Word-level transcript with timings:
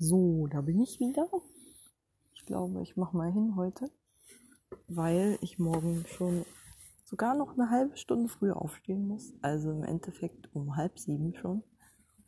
So, 0.00 0.46
da 0.46 0.60
bin 0.60 0.80
ich 0.80 1.00
wieder. 1.00 1.28
Ich 2.32 2.46
glaube, 2.46 2.82
ich 2.82 2.96
mache 2.96 3.16
mal 3.16 3.32
hin 3.32 3.56
heute, 3.56 3.90
weil 4.86 5.36
ich 5.40 5.58
morgen 5.58 6.04
schon 6.06 6.46
sogar 7.04 7.34
noch 7.34 7.54
eine 7.54 7.68
halbe 7.68 7.96
Stunde 7.96 8.28
früher 8.28 8.62
aufstehen 8.62 9.08
muss. 9.08 9.32
Also 9.42 9.72
im 9.72 9.82
Endeffekt 9.82 10.54
um 10.54 10.76
halb 10.76 11.00
sieben 11.00 11.34
schon. 11.34 11.64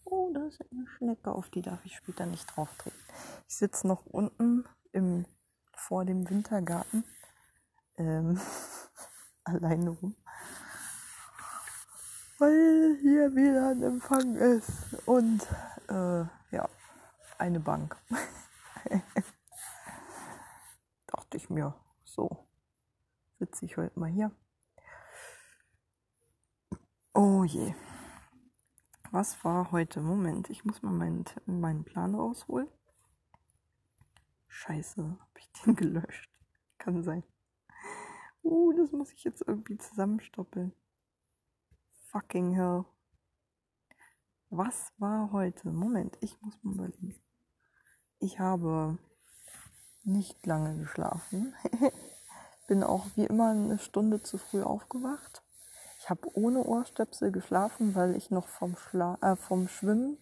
Oh, 0.05 0.33
da 0.35 0.47
ist 0.47 0.61
eine 0.73 0.85
Schnecke, 0.89 1.31
auf 1.31 1.49
die 1.51 1.63
darf 1.63 1.85
ich 1.85 1.95
später 1.95 2.27
nicht 2.27 2.45
drauf 2.47 2.75
treten. 2.77 2.97
Ich 3.47 3.55
sitze 3.55 3.87
noch 3.87 4.05
unten 4.05 4.65
im, 4.91 5.25
vor 5.73 6.05
dem 6.05 6.29
Wintergarten 6.29 7.05
ähm, 7.99 8.41
alleine 9.45 9.91
rum, 9.91 10.17
weil 12.41 12.99
hier 13.01 13.33
wieder 13.37 13.69
ein 13.69 13.83
Empfang 13.85 14.35
ist 14.35 14.97
und 15.07 15.47
äh, 15.87 16.25
eine 17.41 17.61
Bank. 17.61 17.97
Dachte 21.07 21.37
ich 21.37 21.51
mir, 21.51 21.75
so 22.05 22.47
sitze 23.39 23.65
ich 23.65 23.77
heute 23.77 23.99
mal 23.99 24.11
hier. 24.11 24.31
Oh 27.15 27.45
je. 27.45 27.75
Was 29.11 29.43
war 29.45 29.73
heute? 29.73 30.01
Moment, 30.01 30.51
ich 30.51 30.65
muss 30.65 30.83
mal 30.83 30.93
meinen, 30.93 31.25
meinen 31.47 31.85
Plan 31.85 32.15
rausholen. 32.15 32.69
Scheiße, 34.47 35.03
habe 35.03 35.39
ich 35.39 35.51
den 35.63 35.75
gelöscht? 35.77 36.31
Kann 36.79 37.03
sein. 37.03 37.25
Uh, 38.43 38.73
das 38.73 38.93
muss 38.93 39.13
ich 39.13 39.25
jetzt 39.25 39.43
irgendwie 39.47 39.79
zusammenstoppeln. 39.79 40.73
Fucking 42.07 42.53
hell. 42.55 42.85
Was 44.51 44.93
war 44.99 45.33
heute? 45.33 45.71
Moment, 45.71 46.17
ich 46.21 46.41
muss 46.41 46.59
mal 46.63 46.75
überlegen. 46.75 47.30
Ich 48.23 48.39
habe 48.39 48.99
nicht 50.05 50.45
lange 50.45 50.77
geschlafen. 50.77 51.55
Bin 52.69 52.85
auch 52.85 53.07
wie 53.17 53.25
immer 53.25 53.51
eine 53.51 53.79
Stunde 53.79 54.23
zu 54.23 54.37
früh 54.37 54.63
aufgewacht. 54.63 55.43
Ich 55.99 56.11
habe 56.11 56.29
ohne 56.35 56.63
Ohrstöpsel 56.63 57.33
geschlafen, 57.33 57.95
weil 57.95 58.15
ich 58.15 58.31
noch 58.31 58.47
vom, 58.47 58.77
Schla 58.77 59.17
äh, 59.23 59.37
vom 59.37 59.69
Schwimmen 59.69 60.19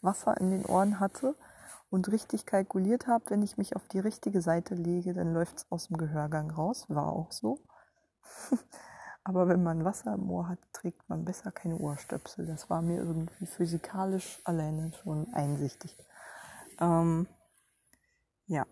Wasser 0.00 0.36
in 0.40 0.52
den 0.52 0.64
Ohren 0.64 1.00
hatte 1.00 1.34
und 1.90 2.10
richtig 2.12 2.46
kalkuliert 2.46 3.08
habe, 3.08 3.24
wenn 3.30 3.42
ich 3.42 3.58
mich 3.58 3.74
auf 3.74 3.86
die 3.88 3.98
richtige 3.98 4.42
Seite 4.42 4.76
lege, 4.76 5.12
dann 5.12 5.34
läuft 5.34 5.58
es 5.58 5.72
aus 5.72 5.88
dem 5.88 5.96
Gehörgang 5.96 6.52
raus. 6.52 6.86
War 6.88 7.12
auch 7.12 7.32
so. 7.32 7.58
Aber 9.24 9.48
wenn 9.48 9.64
man 9.64 9.84
Wasser 9.84 10.14
im 10.14 10.30
Ohr 10.30 10.48
hat, 10.48 10.60
trägt 10.72 11.08
man 11.08 11.24
besser 11.24 11.50
keine 11.50 11.76
Ohrstöpsel. 11.76 12.46
Das 12.46 12.70
war 12.70 12.80
mir 12.80 12.98
irgendwie 12.98 13.46
physikalisch 13.46 14.40
alleine 14.44 14.92
schon 15.02 15.34
einsichtig. 15.34 15.96
Ähm, 16.80 17.26
ja. 18.50 18.66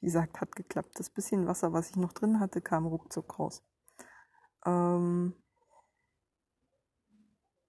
Wie 0.00 0.06
gesagt, 0.06 0.40
hat 0.40 0.56
geklappt. 0.56 0.98
Das 0.98 1.10
bisschen 1.10 1.46
Wasser, 1.46 1.72
was 1.72 1.90
ich 1.90 1.96
noch 1.96 2.12
drin 2.12 2.40
hatte, 2.40 2.60
kam 2.62 2.86
ruckzuck 2.86 3.38
raus. 3.38 3.62
Ähm, 4.64 5.34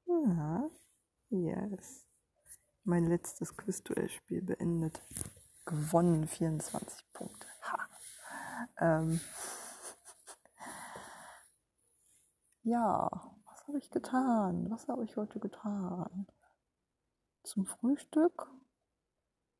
ja, 0.06 0.70
yes. 1.30 2.08
Mein 2.84 3.06
letztes 3.06 3.56
Quizduellspiel 3.58 4.42
beendet. 4.42 5.02
Gewonnen 5.66 6.28
24 6.28 7.12
Punkte. 7.12 7.48
Ha. 7.64 7.90
Ähm, 8.78 9.20
ja, 12.64 13.10
was 13.46 13.68
habe 13.68 13.78
ich 13.78 13.90
getan? 13.90 14.70
Was 14.70 14.88
habe 14.88 15.04
ich 15.04 15.18
heute 15.18 15.40
getan? 15.40 16.28
Zum 17.44 17.66
Frühstück 17.66 18.48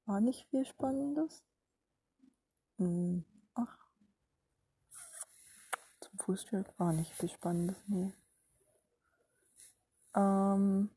war 0.06 0.22
nicht 0.22 0.48
viel 0.50 0.66
Spannendes. 0.66 1.44
Hm, 2.78 3.26
ach. 3.54 3.78
Zum 6.02 6.20
Frühstück 6.20 6.68
war 6.78 6.94
nicht 6.94 7.14
viel 7.14 7.30
Spannendes, 7.30 7.78
nee. 7.88 8.14
Ähm, 10.16 10.90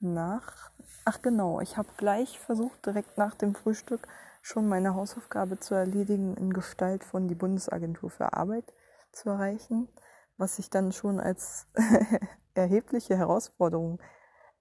nach. 0.00 0.70
Ach 1.04 1.20
genau, 1.22 1.60
ich 1.60 1.76
habe 1.76 1.88
gleich 1.96 2.38
versucht, 2.38 2.86
direkt 2.86 3.18
nach 3.18 3.34
dem 3.34 3.54
Frühstück 3.54 4.06
schon 4.42 4.68
meine 4.68 4.94
Hausaufgabe 4.94 5.58
zu 5.58 5.74
erledigen 5.74 6.36
in 6.36 6.52
Gestalt 6.52 7.04
von 7.04 7.28
die 7.28 7.34
Bundesagentur 7.34 8.10
für 8.10 8.32
Arbeit 8.34 8.72
zu 9.12 9.30
erreichen, 9.30 9.88
was 10.36 10.56
sich 10.56 10.70
dann 10.70 10.92
schon 10.92 11.20
als 11.20 11.66
erhebliche 12.54 13.16
Herausforderung 13.16 14.00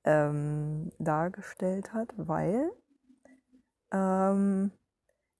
ähm, 0.04 0.92
dargestellt 1.00 1.94
hat, 1.94 2.14
weil 2.18 2.72
ähm, 3.92 4.72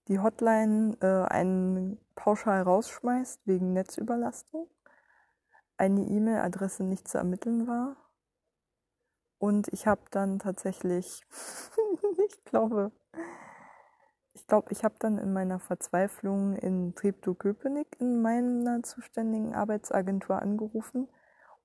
die 0.08 0.18
Hotline 0.18 0.96
äh, 1.00 1.32
einen 1.32 1.98
pauschal 2.14 2.62
rausschmeißt 2.62 3.46
wegen 3.46 3.72
Netzüberlastung, 3.72 4.68
eine 5.76 6.02
E-Mail-Adresse 6.02 6.84
nicht 6.84 7.08
zu 7.08 7.18
ermitteln 7.18 7.66
war 7.66 7.96
und 9.44 9.68
ich 9.74 9.86
habe 9.86 10.00
dann 10.10 10.38
tatsächlich, 10.38 11.22
ich 12.26 12.44
glaube, 12.44 12.92
ich 14.32 14.46
glaube, 14.46 14.72
ich 14.72 14.84
habe 14.84 14.94
dann 14.98 15.18
in 15.18 15.34
meiner 15.34 15.58
Verzweiflung 15.58 16.56
in 16.56 16.94
Treptow-Köpenick 16.94 18.00
in 18.00 18.22
meiner 18.22 18.82
zuständigen 18.82 19.54
Arbeitsagentur 19.54 20.40
angerufen 20.40 21.08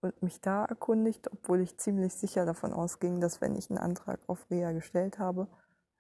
und 0.02 0.22
mich 0.24 0.42
da 0.42 0.66
erkundigt, 0.66 1.32
obwohl 1.32 1.62
ich 1.62 1.78
ziemlich 1.78 2.14
sicher 2.14 2.46
davon 2.46 2.74
ausging, 2.74 3.20
dass 3.20 3.42
wenn 3.42 3.56
ich 3.56 3.70
einen 3.70 3.80
Antrag 3.80 4.20
auf 4.28 4.46
Reha 4.50 4.72
gestellt 4.72 5.20
habe, 5.20 5.48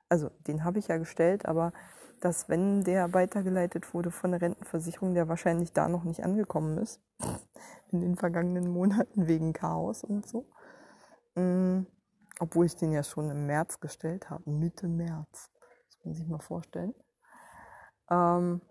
also 0.07 0.29
den 0.47 0.63
habe 0.63 0.79
ich 0.79 0.87
ja 0.87 0.97
gestellt, 0.97 1.45
aber 1.45 1.71
dass 2.19 2.49
wenn 2.49 2.83
der 2.83 3.13
weitergeleitet 3.13 3.93
wurde 3.93 4.11
von 4.11 4.31
der 4.31 4.41
Rentenversicherung, 4.41 5.13
der 5.13 5.29
wahrscheinlich 5.29 5.71
da 5.71 5.87
noch 5.87 6.03
nicht 6.03 6.23
angekommen 6.23 6.77
ist 6.77 7.01
in 7.91 8.01
den 8.01 8.15
vergangenen 8.15 8.69
Monaten 8.69 9.27
wegen 9.27 9.53
Chaos 9.53 10.03
und 10.03 10.27
so. 10.27 10.45
Mhm. 11.35 11.87
Obwohl 12.41 12.65
ich 12.65 12.75
den 12.77 12.93
ja 12.93 13.03
schon 13.03 13.29
im 13.29 13.47
März 13.47 13.81
gestellt 13.81 14.29
habe, 14.29 14.49
Mitte 14.49 14.87
März. 14.87 15.51
Das 15.87 15.97
muss 15.97 16.05
man 16.05 16.13
sich 16.13 16.27
mal 16.27 16.39
vorstellen. 16.39 16.95
Ähm, 18.09 18.61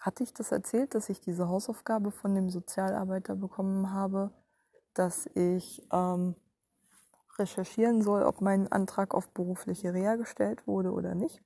hatte 0.00 0.22
ich 0.22 0.34
das 0.34 0.52
erzählt, 0.52 0.94
dass 0.94 1.08
ich 1.08 1.20
diese 1.20 1.48
Hausaufgabe 1.48 2.10
von 2.10 2.34
dem 2.34 2.50
Sozialarbeiter 2.50 3.36
bekommen 3.36 3.92
habe, 3.92 4.30
dass 4.92 5.26
ich 5.34 5.86
ähm, 5.92 6.36
recherchieren 7.38 8.02
soll, 8.02 8.22
ob 8.22 8.40
mein 8.40 8.70
Antrag 8.70 9.14
auf 9.14 9.28
berufliche 9.30 9.92
Reha 9.92 10.16
gestellt 10.16 10.66
wurde 10.66 10.92
oder 10.92 11.14
nicht, 11.14 11.42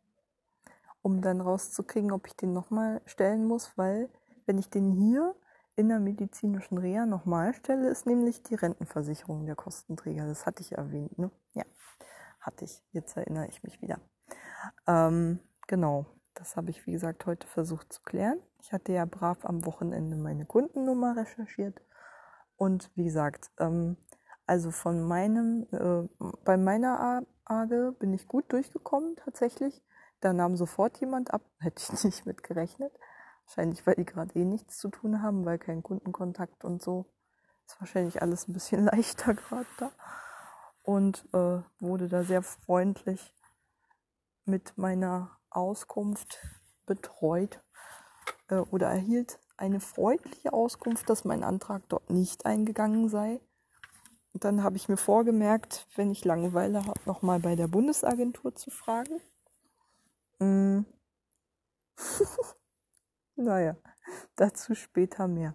um 1.02 1.22
dann 1.22 1.40
rauszukriegen, 1.40 2.12
ob 2.12 2.26
ich 2.26 2.36
den 2.36 2.52
nochmal 2.52 3.00
stellen 3.06 3.46
muss, 3.46 3.76
weil 3.76 4.10
wenn 4.46 4.58
ich 4.58 4.70
den 4.70 4.92
hier 4.92 5.34
in 5.76 5.88
der 5.88 6.00
medizinischen 6.00 6.78
Reha 6.78 7.06
nochmal 7.06 7.54
stelle, 7.54 7.88
ist 7.88 8.06
nämlich 8.06 8.42
die 8.42 8.56
Rentenversicherung 8.56 9.46
der 9.46 9.54
Kostenträger. 9.54 10.26
Das 10.26 10.44
hatte 10.44 10.62
ich 10.62 10.72
erwähnt, 10.72 11.16
ne? 11.18 11.30
Ja, 11.54 11.62
hatte 12.40 12.64
ich. 12.64 12.82
Jetzt 12.90 13.16
erinnere 13.16 13.46
ich 13.46 13.62
mich 13.62 13.80
wieder. 13.80 14.00
Ähm, 14.88 15.38
genau, 15.68 16.06
das 16.38 16.56
habe 16.56 16.70
ich, 16.70 16.86
wie 16.86 16.92
gesagt, 16.92 17.26
heute 17.26 17.46
versucht 17.48 17.92
zu 17.92 18.00
klären. 18.02 18.40
Ich 18.60 18.72
hatte 18.72 18.92
ja 18.92 19.04
brav 19.04 19.44
am 19.44 19.66
Wochenende 19.66 20.16
meine 20.16 20.46
Kundennummer 20.46 21.16
recherchiert. 21.16 21.82
Und 22.56 22.90
wie 22.94 23.04
gesagt, 23.04 23.50
ähm, 23.58 23.96
also 24.46 24.70
von 24.70 25.02
meinem, 25.02 25.66
äh, 25.72 26.08
bei 26.44 26.56
meiner 26.56 27.24
AGE 27.44 27.92
bin 27.98 28.14
ich 28.14 28.28
gut 28.28 28.52
durchgekommen 28.52 29.16
tatsächlich. 29.16 29.82
Da 30.20 30.32
nahm 30.32 30.56
sofort 30.56 30.98
jemand 31.00 31.32
ab, 31.34 31.42
hätte 31.58 31.82
ich 31.82 32.04
nicht 32.04 32.24
mit 32.24 32.42
gerechnet. 32.44 32.92
Wahrscheinlich, 33.46 33.84
weil 33.86 33.96
die 33.96 34.04
gerade 34.04 34.34
eh 34.38 34.44
nichts 34.44 34.78
zu 34.78 34.90
tun 34.90 35.22
haben, 35.22 35.44
weil 35.44 35.58
kein 35.58 35.82
Kundenkontakt 35.82 36.64
und 36.64 36.82
so. 36.82 37.06
Ist 37.66 37.80
wahrscheinlich 37.80 38.22
alles 38.22 38.46
ein 38.46 38.52
bisschen 38.52 38.84
leichter 38.92 39.34
gerade 39.34 39.66
da. 39.78 39.90
Und 40.82 41.26
äh, 41.32 41.62
wurde 41.80 42.08
da 42.08 42.22
sehr 42.22 42.42
freundlich 42.42 43.34
mit 44.44 44.78
meiner 44.78 45.37
Auskunft 45.50 46.38
betreut 46.86 47.60
äh, 48.48 48.56
oder 48.56 48.88
erhielt 48.88 49.38
eine 49.56 49.80
freundliche 49.80 50.52
Auskunft, 50.52 51.08
dass 51.10 51.24
mein 51.24 51.42
Antrag 51.42 51.82
dort 51.88 52.10
nicht 52.10 52.46
eingegangen 52.46 53.08
sei. 53.08 53.40
Und 54.32 54.44
dann 54.44 54.62
habe 54.62 54.76
ich 54.76 54.88
mir 54.88 54.96
vorgemerkt, 54.96 55.86
wenn 55.96 56.10
ich 56.10 56.24
Langeweile 56.24 56.84
habe, 56.84 57.00
nochmal 57.06 57.40
bei 57.40 57.56
der 57.56 57.68
Bundesagentur 57.68 58.54
zu 58.54 58.70
fragen. 58.70 59.20
Mm. 60.38 60.84
Naja, 63.40 63.76
dazu 64.34 64.74
später 64.74 65.28
mehr. 65.28 65.54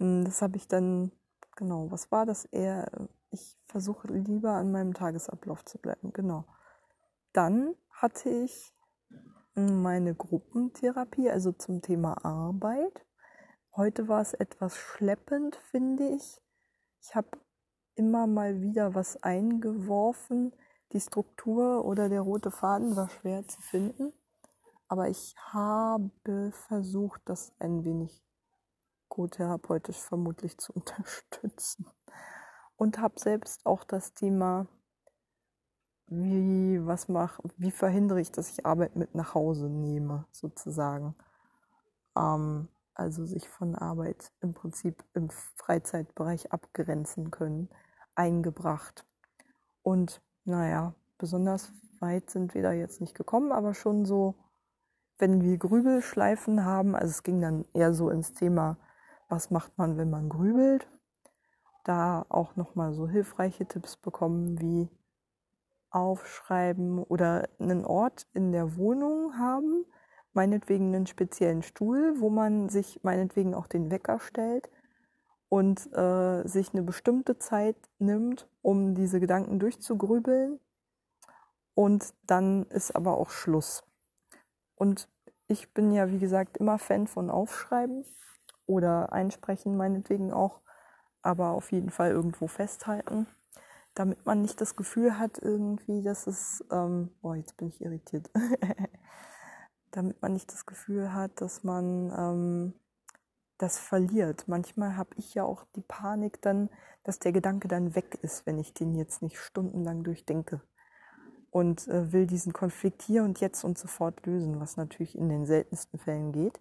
Hm, 0.00 0.24
das 0.24 0.42
habe 0.42 0.56
ich 0.56 0.66
dann, 0.66 1.12
genau, 1.54 1.92
was 1.92 2.10
war 2.10 2.26
das 2.26 2.44
eher? 2.46 2.90
Ich 3.30 3.56
versuche 3.66 4.08
lieber 4.08 4.54
an 4.54 4.72
meinem 4.72 4.94
Tagesablauf 4.94 5.64
zu 5.64 5.78
bleiben, 5.78 6.12
genau. 6.12 6.44
Dann 7.32 7.76
hatte 7.90 8.30
ich 8.30 8.74
meine 9.58 10.14
Gruppentherapie, 10.14 11.30
also 11.30 11.52
zum 11.52 11.82
Thema 11.82 12.24
Arbeit. 12.24 13.04
Heute 13.74 14.08
war 14.08 14.20
es 14.20 14.34
etwas 14.34 14.76
schleppend, 14.76 15.56
finde 15.56 16.08
ich. 16.08 16.40
Ich 17.00 17.14
habe 17.14 17.28
immer 17.94 18.26
mal 18.26 18.60
wieder 18.60 18.94
was 18.94 19.22
eingeworfen, 19.22 20.52
Die 20.92 21.00
Struktur 21.00 21.84
oder 21.84 22.08
der 22.08 22.22
rote 22.22 22.50
Faden 22.50 22.96
war 22.96 23.10
schwer 23.10 23.46
zu 23.46 23.60
finden, 23.60 24.12
aber 24.88 25.08
ich 25.08 25.34
habe 25.52 26.50
versucht, 26.52 27.20
das 27.26 27.52
ein 27.58 27.84
wenig 27.84 28.24
co-therapeutisch 29.08 29.98
vermutlich 29.98 30.56
zu 30.58 30.72
unterstützen 30.74 31.86
und 32.76 32.98
habe 32.98 33.20
selbst 33.20 33.66
auch 33.66 33.84
das 33.84 34.14
Thema, 34.14 34.66
wie 36.08 36.84
was 36.86 37.08
mach, 37.08 37.40
wie 37.56 37.70
verhindere 37.70 38.20
ich, 38.20 38.32
dass 38.32 38.50
ich 38.50 38.66
Arbeit 38.66 38.96
mit 38.96 39.14
nach 39.14 39.34
Hause 39.34 39.68
nehme, 39.68 40.26
sozusagen. 40.30 41.14
Ähm, 42.16 42.68
also 42.94 43.24
sich 43.24 43.48
von 43.48 43.76
Arbeit 43.76 44.32
im 44.40 44.54
Prinzip 44.54 45.04
im 45.14 45.30
Freizeitbereich 45.30 46.52
abgrenzen 46.52 47.30
können, 47.30 47.68
eingebracht. 48.14 49.06
Und 49.82 50.20
naja, 50.44 50.94
besonders 51.16 51.72
weit 52.00 52.30
sind 52.30 52.54
wir 52.54 52.62
da 52.62 52.72
jetzt 52.72 53.00
nicht 53.00 53.14
gekommen, 53.14 53.52
aber 53.52 53.74
schon 53.74 54.04
so, 54.04 54.34
wenn 55.18 55.42
wir 55.42 55.58
Grübelschleifen 55.58 56.64
haben, 56.64 56.94
also 56.94 57.10
es 57.10 57.22
ging 57.22 57.40
dann 57.40 57.64
eher 57.72 57.94
so 57.94 58.10
ins 58.10 58.32
Thema, 58.32 58.78
was 59.28 59.50
macht 59.50 59.78
man, 59.78 59.96
wenn 59.96 60.10
man 60.10 60.28
grübelt, 60.28 60.88
da 61.84 62.26
auch 62.28 62.56
nochmal 62.56 62.92
so 62.92 63.08
hilfreiche 63.08 63.66
Tipps 63.66 63.96
bekommen 63.96 64.60
wie 64.60 64.88
aufschreiben 65.90 66.98
oder 66.98 67.48
einen 67.58 67.84
Ort 67.84 68.26
in 68.34 68.52
der 68.52 68.76
Wohnung 68.76 69.38
haben, 69.38 69.84
meinetwegen 70.32 70.94
einen 70.94 71.06
speziellen 71.06 71.62
Stuhl, 71.62 72.20
wo 72.20 72.30
man 72.30 72.68
sich 72.68 73.00
meinetwegen 73.02 73.54
auch 73.54 73.66
den 73.66 73.90
Wecker 73.90 74.20
stellt 74.20 74.70
und 75.48 75.92
äh, 75.94 76.46
sich 76.46 76.72
eine 76.72 76.82
bestimmte 76.82 77.38
Zeit 77.38 77.76
nimmt, 77.98 78.48
um 78.62 78.94
diese 78.94 79.20
Gedanken 79.20 79.58
durchzugrübeln. 79.58 80.60
Und 81.74 82.12
dann 82.26 82.64
ist 82.66 82.94
aber 82.94 83.16
auch 83.16 83.30
Schluss. 83.30 83.84
Und 84.74 85.08
ich 85.46 85.72
bin 85.72 85.92
ja, 85.92 86.10
wie 86.10 86.18
gesagt, 86.18 86.58
immer 86.58 86.78
Fan 86.78 87.06
von 87.06 87.30
Aufschreiben 87.30 88.04
oder 88.66 89.12
Einsprechen 89.12 89.76
meinetwegen 89.76 90.32
auch 90.32 90.60
aber 91.22 91.50
auf 91.50 91.72
jeden 91.72 91.90
Fall 91.90 92.10
irgendwo 92.10 92.46
festhalten, 92.46 93.26
damit 93.98 94.24
man 94.24 94.42
nicht 94.42 94.60
das 94.60 94.76
Gefühl 94.76 95.18
hat, 95.18 95.38
irgendwie, 95.38 96.02
dass 96.02 96.28
es, 96.28 96.64
ähm, 96.70 97.10
boah, 97.20 97.34
jetzt 97.34 97.56
bin 97.56 97.66
ich 97.66 97.80
irritiert, 97.80 98.30
damit 99.90 100.22
man 100.22 100.34
nicht 100.34 100.52
das 100.52 100.66
Gefühl 100.66 101.12
hat, 101.12 101.40
dass 101.40 101.64
man 101.64 102.12
ähm, 102.16 102.74
das 103.58 103.80
verliert. 103.80 104.46
Manchmal 104.46 104.96
habe 104.96 105.10
ich 105.16 105.34
ja 105.34 105.42
auch 105.42 105.64
die 105.74 105.82
Panik 105.82 106.40
dann, 106.42 106.70
dass 107.02 107.18
der 107.18 107.32
Gedanke 107.32 107.66
dann 107.66 107.96
weg 107.96 108.20
ist, 108.22 108.46
wenn 108.46 108.60
ich 108.60 108.72
den 108.72 108.94
jetzt 108.94 109.20
nicht 109.20 109.36
stundenlang 109.36 110.04
durchdenke 110.04 110.62
und 111.50 111.88
äh, 111.88 112.12
will 112.12 112.28
diesen 112.28 112.52
Konflikt 112.52 113.02
hier 113.02 113.24
und 113.24 113.40
jetzt 113.40 113.64
und 113.64 113.78
sofort 113.78 114.24
lösen, 114.26 114.60
was 114.60 114.76
natürlich 114.76 115.18
in 115.18 115.28
den 115.28 115.44
seltensten 115.44 115.98
Fällen 115.98 116.30
geht. 116.30 116.60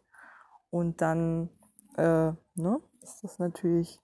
Und 0.72 1.02
dann 1.02 1.52
äh, 1.98 2.32
ne, 2.56 2.82
ist 3.04 3.24
das 3.24 3.38
natürlich 3.38 4.02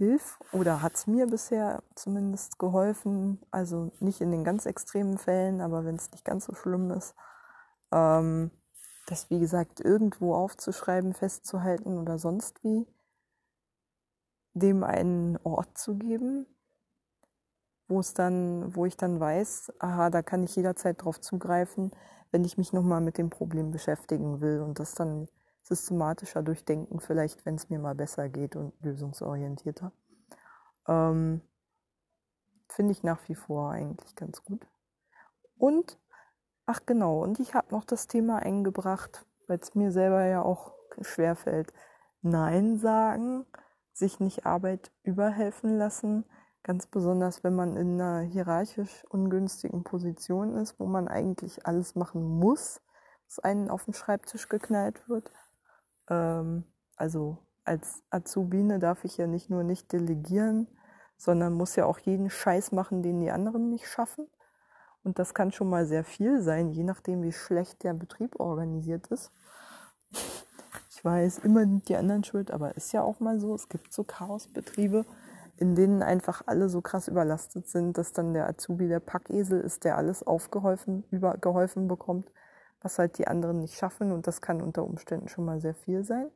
hilft 0.00 0.38
oder 0.52 0.80
hat 0.80 0.94
es 0.94 1.06
mir 1.06 1.26
bisher 1.26 1.82
zumindest 1.94 2.58
geholfen, 2.58 3.38
also 3.50 3.92
nicht 4.00 4.22
in 4.22 4.30
den 4.30 4.44
ganz 4.44 4.64
extremen 4.64 5.18
Fällen, 5.18 5.60
aber 5.60 5.84
wenn 5.84 5.96
es 5.96 6.10
nicht 6.10 6.24
ganz 6.24 6.46
so 6.46 6.54
schlimm 6.54 6.90
ist, 6.90 7.14
ähm, 7.92 8.50
das 9.06 9.28
wie 9.28 9.38
gesagt 9.38 9.80
irgendwo 9.80 10.34
aufzuschreiben, 10.34 11.12
festzuhalten 11.12 11.98
oder 11.98 12.18
sonst 12.18 12.64
wie, 12.64 12.86
dem 14.54 14.84
einen 14.84 15.36
Ort 15.44 15.76
zu 15.76 15.96
geben, 15.96 16.46
wo 17.86 18.00
es 18.00 18.14
dann, 18.14 18.74
wo 18.74 18.86
ich 18.86 18.96
dann 18.96 19.20
weiß, 19.20 19.74
aha, 19.80 20.08
da 20.08 20.22
kann 20.22 20.44
ich 20.44 20.56
jederzeit 20.56 21.04
drauf 21.04 21.20
zugreifen, 21.20 21.90
wenn 22.30 22.44
ich 22.44 22.56
mich 22.56 22.72
nochmal 22.72 23.02
mit 23.02 23.18
dem 23.18 23.28
Problem 23.28 23.70
beschäftigen 23.70 24.40
will 24.40 24.60
und 24.60 24.78
das 24.78 24.94
dann 24.94 25.28
systematischer 25.62 26.42
durchdenken, 26.42 27.00
vielleicht, 27.00 27.44
wenn 27.46 27.54
es 27.54 27.70
mir 27.70 27.78
mal 27.78 27.94
besser 27.94 28.28
geht 28.28 28.56
und 28.56 28.72
lösungsorientierter. 28.80 29.92
Ähm, 30.88 31.42
Finde 32.68 32.92
ich 32.92 33.02
nach 33.02 33.28
wie 33.28 33.34
vor 33.34 33.70
eigentlich 33.70 34.14
ganz 34.14 34.44
gut. 34.44 34.66
Und, 35.56 35.98
ach 36.66 36.80
genau, 36.86 37.22
und 37.22 37.40
ich 37.40 37.54
habe 37.54 37.74
noch 37.74 37.84
das 37.84 38.06
Thema 38.06 38.38
eingebracht, 38.38 39.26
weil 39.46 39.58
es 39.58 39.74
mir 39.74 39.92
selber 39.92 40.24
ja 40.24 40.42
auch 40.42 40.74
schwerfällt. 41.00 41.72
Nein 42.22 42.78
sagen, 42.78 43.46
sich 43.92 44.20
nicht 44.20 44.46
Arbeit 44.46 44.92
überhelfen 45.02 45.76
lassen, 45.76 46.24
ganz 46.62 46.86
besonders 46.86 47.42
wenn 47.44 47.54
man 47.54 47.76
in 47.76 48.00
einer 48.00 48.20
hierarchisch 48.20 49.04
ungünstigen 49.08 49.84
Position 49.84 50.54
ist, 50.54 50.78
wo 50.78 50.86
man 50.86 51.08
eigentlich 51.08 51.66
alles 51.66 51.94
machen 51.94 52.22
muss, 52.22 52.80
was 53.26 53.38
einen 53.38 53.70
auf 53.70 53.84
den 53.84 53.94
Schreibtisch 53.94 54.48
geknallt 54.48 55.08
wird. 55.08 55.32
Ähm, 56.10 56.64
also 56.96 57.38
als 57.64 58.02
Azubine 58.10 58.78
darf 58.78 59.04
ich 59.04 59.16
ja 59.16 59.26
nicht 59.26 59.48
nur 59.48 59.62
nicht 59.62 59.92
delegieren, 59.92 60.66
sondern 61.16 61.52
muss 61.52 61.76
ja 61.76 61.86
auch 61.86 61.98
jeden 61.98 62.30
Scheiß 62.30 62.72
machen, 62.72 63.02
den 63.02 63.20
die 63.20 63.30
anderen 63.30 63.70
nicht 63.70 63.86
schaffen. 63.86 64.26
Und 65.02 65.18
das 65.18 65.32
kann 65.32 65.52
schon 65.52 65.70
mal 65.70 65.86
sehr 65.86 66.04
viel 66.04 66.42
sein, 66.42 66.70
je 66.72 66.84
nachdem, 66.84 67.22
wie 67.22 67.32
schlecht 67.32 67.84
der 67.84 67.94
Betrieb 67.94 68.38
organisiert 68.38 69.06
ist. 69.08 69.32
Ich 70.92 71.04
weiß, 71.04 71.38
immer 71.38 71.60
sind 71.60 71.88
die 71.88 71.96
anderen 71.96 72.24
schuld, 72.24 72.50
aber 72.50 72.76
ist 72.76 72.92
ja 72.92 73.00
auch 73.00 73.20
mal 73.20 73.40
so. 73.40 73.54
Es 73.54 73.70
gibt 73.70 73.90
so 73.90 74.04
Chaosbetriebe, 74.04 75.06
in 75.56 75.74
denen 75.74 76.02
einfach 76.02 76.42
alle 76.44 76.68
so 76.68 76.82
krass 76.82 77.08
überlastet 77.08 77.68
sind, 77.68 77.96
dass 77.96 78.12
dann 78.12 78.34
der 78.34 78.46
Azubi 78.46 78.86
der 78.86 79.00
Packesel 79.00 79.62
ist, 79.62 79.84
der 79.84 79.96
alles 79.96 80.22
aufgeholfen, 80.22 81.04
übergeholfen 81.10 81.88
bekommt 81.88 82.30
was 82.80 82.98
halt 82.98 83.18
die 83.18 83.28
anderen 83.28 83.60
nicht 83.60 83.76
schaffen 83.76 84.12
und 84.12 84.26
das 84.26 84.40
kann 84.40 84.62
unter 84.62 84.84
Umständen 84.84 85.28
schon 85.28 85.44
mal 85.44 85.60
sehr 85.60 85.74
viel 85.74 86.04
sein. 86.04 86.30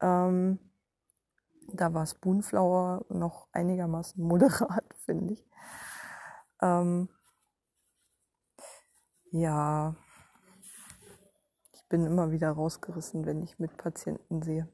Ähm, 0.00 0.58
da 1.72 1.92
war 1.92 2.06
Spoonflower 2.06 3.04
noch 3.10 3.48
einigermaßen 3.52 4.22
moderat, 4.22 4.84
finde 5.04 5.34
ich. 5.34 5.46
Ähm, 6.62 7.08
ja, 9.30 9.94
ich 11.72 11.86
bin 11.88 12.04
immer 12.04 12.30
wieder 12.30 12.50
rausgerissen, 12.50 13.26
wenn 13.26 13.42
ich 13.42 13.58
mit 13.58 13.76
Patienten 13.76 14.42
sehe, 14.42 14.68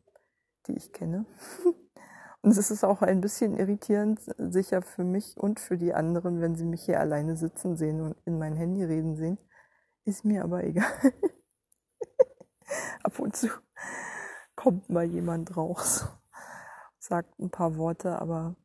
die 0.67 0.77
ich 0.77 0.93
kenne. 0.93 1.27
Und 2.43 2.51
es 2.51 2.71
ist 2.71 2.85
auch 2.85 3.01
ein 3.01 3.23
bisschen 3.23 3.57
irritierend, 3.57 4.21
sicher 4.37 4.83
für 4.83 5.03
mich 5.03 5.39
und 5.39 5.61
für 5.61 5.79
die 5.79 5.95
anderen, 5.95 6.43
wenn 6.43 6.57
sie 6.57 6.67
mich 6.67 6.83
hier 6.83 7.01
alleine 7.01 7.39
sitzen 7.39 7.75
sehen 7.79 8.03
und 8.03 8.17
in 8.27 8.39
mein 8.39 8.55
Handy 8.55 8.85
reden 8.85 9.17
sehen. 9.17 9.39
Ist 10.05 10.25
mir 10.25 10.45
aber 10.45 10.65
egal. 10.65 10.93
Ab 13.03 13.19
und 13.19 13.37
zu 13.37 13.49
kommt 14.55 14.89
mal 14.89 15.05
jemand 15.05 15.57
raus, 15.57 16.07
sagt 16.99 17.39
ein 17.39 17.51
paar 17.51 17.77
Worte, 17.77 18.21
aber 18.21 18.57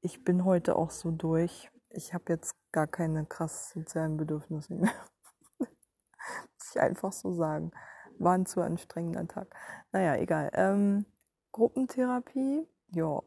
ich 0.00 0.24
bin 0.24 0.44
heute 0.44 0.76
auch 0.76 0.90
so 0.90 1.10
durch. 1.10 1.70
Ich 1.90 2.14
habe 2.14 2.24
jetzt 2.28 2.54
gar 2.72 2.86
keine 2.86 3.26
krass 3.26 3.70
sozialen 3.70 4.16
Bedürfnisse 4.16 4.74
mehr. 4.74 4.94
Muss 5.58 6.74
ich 6.74 6.80
einfach 6.80 7.12
so 7.12 7.32
sagen. 7.32 7.70
War 8.18 8.34
ein 8.34 8.46
zu 8.46 8.60
anstrengender 8.60 9.26
Tag. 9.26 9.54
Naja, 9.92 10.16
egal. 10.16 10.50
Ähm, 10.54 11.06
Gruppentherapie, 11.52 12.66
ja. 12.94 13.20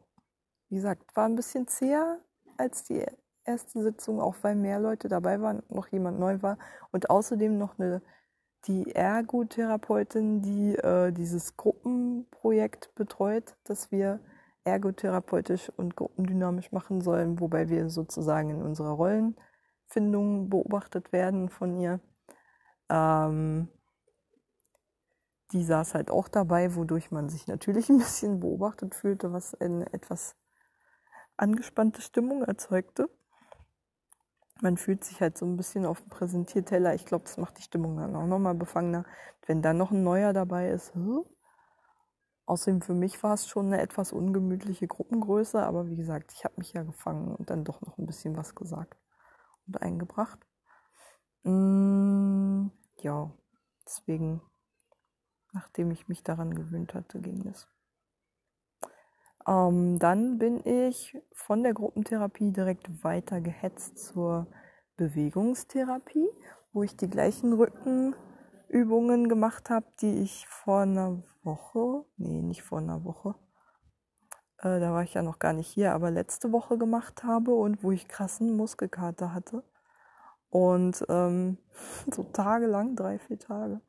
Wie 0.68 0.76
gesagt, 0.76 1.14
war 1.16 1.26
ein 1.26 1.36
bisschen 1.36 1.68
zäher 1.68 2.20
als 2.56 2.84
die 2.84 3.04
erste 3.44 3.82
Sitzung, 3.82 4.20
auch 4.20 4.36
weil 4.42 4.54
mehr 4.54 4.80
Leute 4.80 5.08
dabei 5.08 5.40
waren, 5.40 5.62
noch 5.68 5.88
jemand 5.88 6.18
neu 6.18 6.42
war 6.42 6.58
und 6.92 7.10
außerdem 7.10 7.56
noch 7.56 7.78
eine 7.78 8.02
die 8.66 8.94
Ergotherapeutin, 8.94 10.40
die 10.40 10.74
äh, 10.76 11.12
dieses 11.12 11.56
Gruppenprojekt 11.56 12.94
betreut, 12.94 13.56
das 13.64 13.92
wir 13.92 14.20
ergotherapeutisch 14.64 15.70
und 15.76 15.96
gruppendynamisch 15.96 16.72
machen 16.72 17.02
sollen, 17.02 17.38
wobei 17.40 17.68
wir 17.68 17.90
sozusagen 17.90 18.48
in 18.48 18.62
unserer 18.62 18.92
Rollenfindung 18.92 20.48
beobachtet 20.48 21.12
werden 21.12 21.50
von 21.50 21.78
ihr. 21.78 22.00
Ähm, 22.88 23.68
die 25.52 25.62
saß 25.62 25.94
halt 25.94 26.10
auch 26.10 26.28
dabei, 26.28 26.74
wodurch 26.74 27.10
man 27.10 27.28
sich 27.28 27.46
natürlich 27.46 27.90
ein 27.90 27.98
bisschen 27.98 28.40
beobachtet 28.40 28.94
fühlte, 28.94 29.32
was 29.32 29.54
eine 29.54 29.92
etwas 29.92 30.36
angespannte 31.36 32.00
Stimmung 32.00 32.42
erzeugte 32.44 33.10
man 34.60 34.76
fühlt 34.76 35.04
sich 35.04 35.20
halt 35.20 35.36
so 35.36 35.46
ein 35.46 35.56
bisschen 35.56 35.86
auf 35.86 36.00
dem 36.00 36.10
Präsentierteller. 36.10 36.94
Ich 36.94 37.04
glaube, 37.06 37.24
das 37.24 37.36
macht 37.36 37.58
die 37.58 37.62
Stimmung 37.62 37.96
dann 37.96 38.16
auch 38.16 38.26
nochmal 38.26 38.54
befangener. 38.54 39.04
Wenn 39.46 39.62
dann 39.62 39.76
noch 39.76 39.90
ein 39.90 40.02
neuer 40.02 40.32
dabei 40.32 40.70
ist. 40.70 40.94
Hm? 40.94 41.24
Außerdem 42.46 42.82
für 42.82 42.94
mich 42.94 43.22
war 43.22 43.34
es 43.34 43.46
schon 43.48 43.66
eine 43.66 43.80
etwas 43.80 44.12
ungemütliche 44.12 44.86
Gruppengröße, 44.86 45.62
aber 45.62 45.88
wie 45.88 45.96
gesagt, 45.96 46.32
ich 46.34 46.44
habe 46.44 46.54
mich 46.58 46.74
ja 46.74 46.82
gefangen 46.82 47.34
und 47.34 47.48
dann 47.48 47.64
doch 47.64 47.80
noch 47.80 47.96
ein 47.96 48.06
bisschen 48.06 48.36
was 48.36 48.54
gesagt 48.54 48.98
und 49.66 49.80
eingebracht. 49.80 50.38
Mm, 51.42 52.68
ja, 53.00 53.30
deswegen, 53.86 54.42
nachdem 55.52 55.90
ich 55.90 56.08
mich 56.08 56.22
daran 56.22 56.54
gewöhnt 56.54 56.92
hatte, 56.94 57.20
ging 57.20 57.46
es. 57.46 57.66
Ähm, 59.46 59.98
dann 59.98 60.38
bin 60.38 60.64
ich 60.66 61.16
von 61.32 61.62
der 61.62 61.74
Gruppentherapie 61.74 62.52
direkt 62.52 63.04
weiter 63.04 63.40
gehetzt 63.40 63.98
zur 63.98 64.46
Bewegungstherapie, 64.96 66.28
wo 66.72 66.82
ich 66.82 66.96
die 66.96 67.10
gleichen 67.10 67.52
Rückenübungen 67.52 69.28
gemacht 69.28 69.70
habe, 69.70 69.86
die 70.00 70.22
ich 70.22 70.46
vor 70.48 70.80
einer 70.80 71.22
Woche, 71.42 72.04
nee, 72.16 72.42
nicht 72.42 72.62
vor 72.62 72.78
einer 72.78 73.04
Woche, 73.04 73.34
äh, 74.64 74.80
da 74.80 74.92
war 74.92 75.02
ich 75.02 75.14
ja 75.14 75.22
noch 75.22 75.38
gar 75.38 75.52
nicht 75.52 75.68
hier, 75.68 75.92
aber 75.92 76.10
letzte 76.10 76.50
Woche 76.50 76.78
gemacht 76.78 77.22
habe 77.22 77.52
und 77.52 77.82
wo 77.82 77.92
ich 77.92 78.08
krassen 78.08 78.56
Muskelkater 78.56 79.34
hatte. 79.34 79.62
Und 80.48 81.04
ähm, 81.08 81.58
so 82.10 82.24
tagelang, 82.24 82.96
drei, 82.96 83.18
vier 83.18 83.38
Tage, 83.38 83.80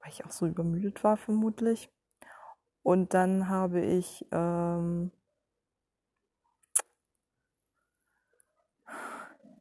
weil 0.00 0.10
ich 0.10 0.24
auch 0.24 0.30
so 0.30 0.46
übermüdet 0.46 1.04
war 1.04 1.16
vermutlich. 1.16 1.92
Und 2.86 3.14
dann 3.14 3.48
habe 3.48 3.80
ich 3.80 4.24
ähm, 4.30 5.10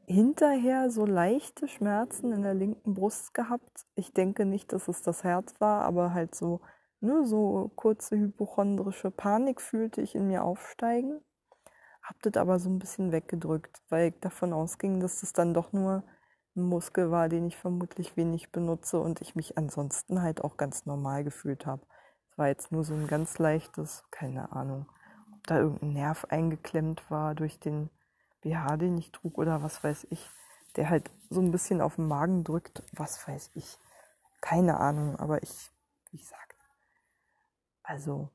hinterher 0.05 0.91
so 0.91 1.07
leichte 1.07 1.67
Schmerzen 1.67 2.31
in 2.31 2.43
der 2.43 2.53
linken 2.53 2.93
Brust 2.93 3.33
gehabt. 3.33 3.87
Ich 3.95 4.13
denke 4.13 4.45
nicht, 4.45 4.71
dass 4.73 4.87
es 4.87 5.01
das 5.01 5.23
Herz 5.23 5.55
war, 5.57 5.85
aber 5.85 6.13
halt 6.13 6.35
so, 6.35 6.61
ne, 6.99 7.25
so 7.25 7.71
kurze 7.75 8.15
hypochondrische 8.15 9.09
Panik 9.09 9.59
fühlte 9.59 10.03
ich 10.03 10.13
in 10.13 10.27
mir 10.27 10.43
aufsteigen. 10.43 11.19
Hab 12.03 12.21
das 12.21 12.37
aber 12.39 12.59
so 12.59 12.69
ein 12.69 12.77
bisschen 12.77 13.11
weggedrückt, 13.11 13.81
weil 13.89 14.09
ich 14.09 14.19
davon 14.19 14.53
ausging, 14.53 14.99
dass 14.99 15.21
das 15.21 15.33
dann 15.33 15.55
doch 15.55 15.73
nur 15.73 16.03
ein 16.55 16.61
Muskel 16.61 17.09
war, 17.09 17.27
den 17.27 17.47
ich 17.47 17.57
vermutlich 17.57 18.15
wenig 18.17 18.51
benutze 18.51 18.99
und 18.99 19.19
ich 19.21 19.33
mich 19.33 19.57
ansonsten 19.57 20.21
halt 20.21 20.43
auch 20.43 20.57
ganz 20.57 20.85
normal 20.85 21.23
gefühlt 21.23 21.65
habe. 21.65 21.87
War 22.35 22.47
jetzt 22.47 22.71
nur 22.71 22.83
so 22.83 22.93
ein 22.93 23.07
ganz 23.07 23.37
leichtes, 23.37 24.03
keine 24.11 24.51
Ahnung, 24.51 24.91
ob 25.33 25.47
da 25.47 25.59
irgendein 25.59 25.93
Nerv 25.93 26.25
eingeklemmt 26.25 27.09
war 27.09 27.35
durch 27.35 27.59
den 27.59 27.89
BH, 28.41 28.77
den 28.77 28.97
ich 28.97 29.11
trug 29.11 29.37
oder 29.37 29.63
was 29.63 29.83
weiß 29.83 30.07
ich, 30.09 30.29
der 30.75 30.89
halt 30.89 31.09
so 31.29 31.41
ein 31.41 31.51
bisschen 31.51 31.81
auf 31.81 31.95
den 31.95 32.07
Magen 32.07 32.43
drückt, 32.43 32.83
was 32.93 33.27
weiß 33.27 33.51
ich. 33.55 33.79
Keine 34.41 34.77
Ahnung, 34.79 35.15
aber 35.15 35.41
ich, 35.43 35.71
wie 36.11 36.17
gesagt, 36.17 36.55
also 37.83 38.29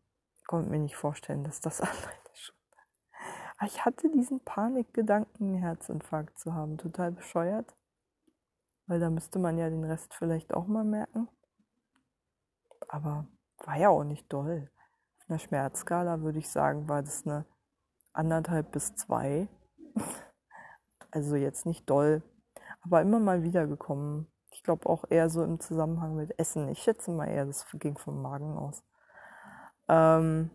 konnte 0.50 0.68
mir 0.68 0.80
nicht 0.80 0.96
vorstellen, 0.96 1.44
dass 1.44 1.60
das 1.60 1.80
alleine 1.80 2.34
schon. 2.34 2.56
Ich 3.64 3.84
hatte 3.84 4.10
diesen 4.10 4.40
Panikgedanken, 4.40 5.48
einen 5.48 5.62
Herzinfarkt 5.62 6.40
zu 6.40 6.54
haben, 6.54 6.76
total 6.76 7.12
bescheuert. 7.12 7.76
Weil 8.86 8.98
da 8.98 9.10
müsste 9.10 9.38
man 9.38 9.58
ja 9.58 9.70
den 9.70 9.84
Rest 9.84 10.12
vielleicht 10.14 10.52
auch 10.52 10.66
mal 10.66 10.82
merken. 10.82 11.28
Aber 12.88 13.28
war 13.64 13.76
ja 13.76 13.88
auch 13.90 14.04
nicht 14.04 14.32
doll. 14.32 14.70
Auf 15.18 15.30
einer 15.30 15.38
Schmerzskala 15.38 16.20
würde 16.20 16.38
ich 16.38 16.48
sagen, 16.48 16.88
war 16.88 17.02
das 17.02 17.26
eine 17.26 17.46
anderthalb 18.12 18.72
bis 18.72 18.94
zwei. 18.94 19.48
also 21.10 21.36
jetzt 21.36 21.66
nicht 21.66 21.88
doll, 21.88 22.22
aber 22.82 23.02
immer 23.02 23.20
mal 23.20 23.42
wieder 23.42 23.66
gekommen. 23.66 24.26
Ich 24.52 24.62
glaube 24.62 24.88
auch 24.88 25.04
eher 25.08 25.30
so 25.30 25.44
im 25.44 25.60
Zusammenhang 25.60 26.16
mit 26.16 26.38
Essen. 26.38 26.68
Ich 26.68 26.82
schätze 26.82 27.10
mal 27.10 27.28
eher, 27.28 27.46
das 27.46 27.66
ging 27.74 27.96
vom 27.96 28.20
Magen 28.20 28.56
aus. 28.56 28.82
Ähm, 29.88 30.50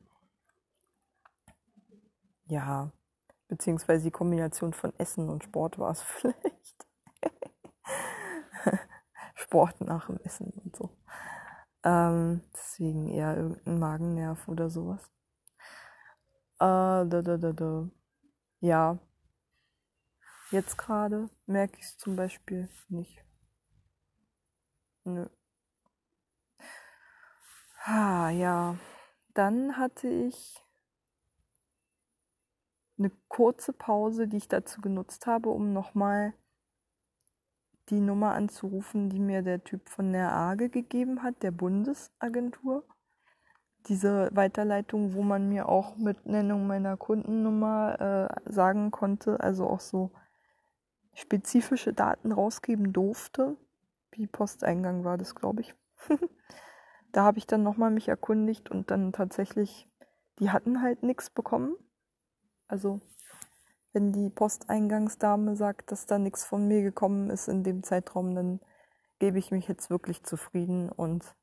ja, 2.48 2.92
beziehungsweise 3.48 4.06
die 4.06 4.12
Kombination 4.12 4.74
von 4.74 4.94
Essen 4.98 5.30
und 5.30 5.44
Sport 5.44 5.80
war 5.80 5.92
es 5.92 6.02
vielleicht. 6.04 6.86
Sport 9.36 9.82
nach 9.82 10.08
dem 10.08 10.20
Essen 10.24 10.52
und 10.64 10.76
so. 10.76 10.90
Ähm, 11.86 12.42
deswegen 12.52 13.08
eher 13.08 13.38
irgendein 13.38 13.80
Magennerv 13.80 14.48
oder 14.48 14.70
sowas. 14.70 15.08
Äh, 16.56 17.06
da, 17.06 17.06
da, 17.06 17.38
da, 17.38 17.54
da. 17.54 17.88
Ja. 18.60 18.98
Jetzt 20.50 20.78
gerade 20.78 21.30
merke 21.46 21.78
ich 21.78 21.86
es 21.86 21.98
zum 21.98 22.16
Beispiel 22.16 22.68
nicht. 22.90 23.24
Nö. 25.04 25.28
Ah, 27.84 28.32
ja. 28.32 28.78
Dann 29.36 29.78
hatte 29.78 30.08
ich 30.08 30.64
eine 32.98 33.12
kurze 33.28 33.74
Pause, 33.74 34.28
die 34.28 34.38
ich 34.38 34.48
dazu 34.48 34.82
genutzt 34.82 35.28
habe, 35.28 35.50
um 35.50 35.72
nochmal 35.74 36.34
die 37.90 38.02
Nummer 38.02 38.34
anzurufen, 38.34 39.10
die 39.10 39.20
mir 39.20 39.42
der 39.42 39.64
Typ 39.64 39.90
von 39.90 40.12
der 40.12 40.32
AGE 40.32 40.70
gegeben 40.70 41.24
hat, 41.24 41.44
der 41.44 41.52
Bundesagentur. 41.52 42.84
Diese 43.88 44.30
Weiterleitung, 44.34 45.14
wo 45.14 45.22
man 45.22 45.48
mir 45.48 45.70
auch 45.70 45.96
mit 45.96 46.26
Nennung 46.26 46.66
meiner 46.66 46.98
Kundennummer 46.98 48.32
äh, 48.46 48.52
sagen 48.52 48.90
konnte, 48.90 49.40
also 49.40 49.68
auch 49.68 49.80
so 49.80 50.12
spezifische 51.14 51.94
Daten 51.94 52.32
rausgeben 52.32 52.92
durfte. 52.94 53.56
Wie 54.12 54.26
Posteingang 54.26 55.04
war 55.04 55.18
das, 55.18 55.36
glaube 55.36 55.62
ich. 55.62 55.76
da 57.12 57.24
habe 57.24 57.38
ich 57.38 57.46
dann 57.46 57.64
nochmal 57.64 57.92
mich 57.92 58.08
erkundigt 58.08 58.72
und 58.72 58.90
dann 58.90 59.14
tatsächlich, 59.14 59.88
die 60.40 60.50
hatten 60.50 60.82
halt 60.82 61.04
nichts 61.04 61.30
bekommen. 61.30 61.76
Also 62.68 63.02
wenn 63.96 64.12
die 64.12 64.30
Posteingangsdame 64.30 65.56
sagt, 65.56 65.92
dass 65.92 66.06
da 66.06 66.20
nichts 66.20 66.44
von 66.44 66.68
mir 66.68 66.84
gekommen 66.84 67.30
ist 67.30 67.48
in 67.48 67.64
dem 67.64 67.82
Zeitraum, 67.82 68.36
dann 68.36 68.60
gebe 69.20 69.40
ich 69.40 69.52
mich 69.52 69.68
jetzt 69.68 69.90
wirklich 69.90 70.24
zufrieden 70.24 70.90
und 70.90 71.34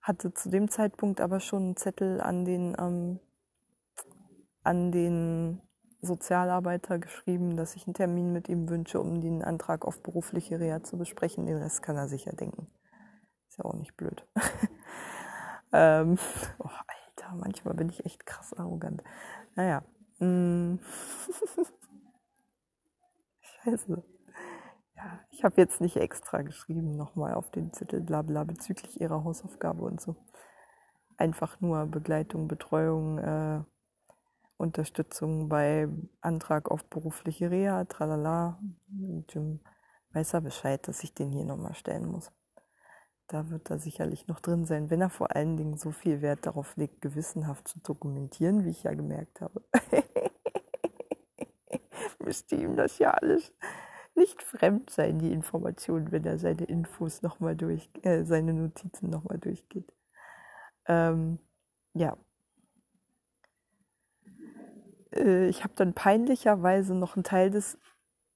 hatte 0.00 0.32
zu 0.32 0.48
dem 0.48 0.70
Zeitpunkt 0.70 1.20
aber 1.20 1.40
schon 1.40 1.62
einen 1.62 1.76
Zettel 1.76 2.20
an 2.20 2.44
den, 2.44 2.76
ähm, 2.78 3.18
an 4.62 4.92
den 4.92 5.60
Sozialarbeiter 6.00 7.00
geschrieben, 7.00 7.56
dass 7.56 7.74
ich 7.74 7.86
einen 7.86 7.94
Termin 7.94 8.32
mit 8.32 8.48
ihm 8.48 8.68
wünsche, 8.68 9.00
um 9.00 9.20
den 9.20 9.42
Antrag 9.42 9.84
auf 9.84 10.02
berufliche 10.02 10.60
Reha 10.60 10.82
zu 10.82 10.96
besprechen. 10.96 11.46
Den 11.46 11.58
Rest 11.58 11.82
kann 11.82 11.96
er 11.96 12.08
sicher 12.08 12.32
denken. 12.32 12.68
Ist 13.48 13.58
ja 13.58 13.64
auch 13.64 13.74
nicht 13.74 13.96
blöd. 13.96 14.26
ähm, 15.72 16.16
oh, 16.58 16.68
Alter, 16.68 17.34
manchmal 17.36 17.74
bin 17.74 17.88
ich 17.88 18.04
echt 18.04 18.24
krass 18.24 18.54
arrogant. 18.54 19.02
Naja, 19.54 19.82
hm. 20.22 20.78
Scheiße. 23.40 24.02
Ja, 24.96 25.20
ich 25.30 25.42
habe 25.44 25.60
jetzt 25.60 25.80
nicht 25.80 25.96
extra 25.96 26.42
geschrieben, 26.42 26.96
nochmal 26.96 27.34
auf 27.34 27.50
den 27.50 27.72
Zettel, 27.72 28.00
bla 28.00 28.22
bla, 28.22 28.44
bezüglich 28.44 29.00
ihrer 29.00 29.24
Hausaufgabe 29.24 29.82
und 29.82 30.00
so. 30.00 30.14
Einfach 31.16 31.60
nur 31.60 31.86
Begleitung, 31.86 32.46
Betreuung, 32.46 33.18
äh, 33.18 33.62
Unterstützung 34.58 35.48
bei 35.48 35.88
Antrag 36.20 36.70
auf 36.70 36.84
berufliche 36.84 37.50
Reha, 37.50 37.84
tralala. 37.86 38.60
Jim 39.28 39.60
weiß 40.12 40.34
er 40.34 40.40
Bescheid, 40.42 40.86
dass 40.86 41.02
ich 41.02 41.14
den 41.14 41.32
hier 41.32 41.44
nochmal 41.44 41.74
stellen 41.74 42.06
muss. 42.06 42.30
Da 43.26 43.50
wird 43.50 43.70
er 43.70 43.78
sicherlich 43.78 44.28
noch 44.28 44.40
drin 44.40 44.66
sein, 44.66 44.90
wenn 44.90 45.00
er 45.00 45.10
vor 45.10 45.34
allen 45.34 45.56
Dingen 45.56 45.78
so 45.78 45.90
viel 45.90 46.20
Wert 46.22 46.46
darauf 46.46 46.76
legt, 46.76 47.00
gewissenhaft 47.00 47.66
zu 47.66 47.80
dokumentieren, 47.80 48.64
wie 48.64 48.70
ich 48.70 48.82
ja 48.84 48.94
gemerkt 48.94 49.40
habe. 49.40 49.64
Müsste 52.24 52.56
ihm 52.56 52.76
das 52.76 52.98
ja 52.98 53.10
alles 53.12 53.52
nicht 54.14 54.42
fremd 54.42 54.90
sein, 54.90 55.18
die 55.18 55.32
Information, 55.32 56.12
wenn 56.12 56.24
er 56.24 56.38
seine 56.38 56.64
Infos 56.64 57.22
nochmal 57.22 57.56
durch, 57.56 57.90
äh, 58.02 58.24
seine 58.24 58.52
Notizen 58.52 59.08
nochmal 59.08 59.38
durchgeht. 59.38 59.92
Ähm, 60.86 61.38
ja. 61.94 62.16
Äh, 65.14 65.48
ich 65.48 65.64
habe 65.64 65.72
dann 65.76 65.94
peinlicherweise 65.94 66.94
noch 66.94 67.16
einen 67.16 67.24
Teil 67.24 67.50
des 67.50 67.78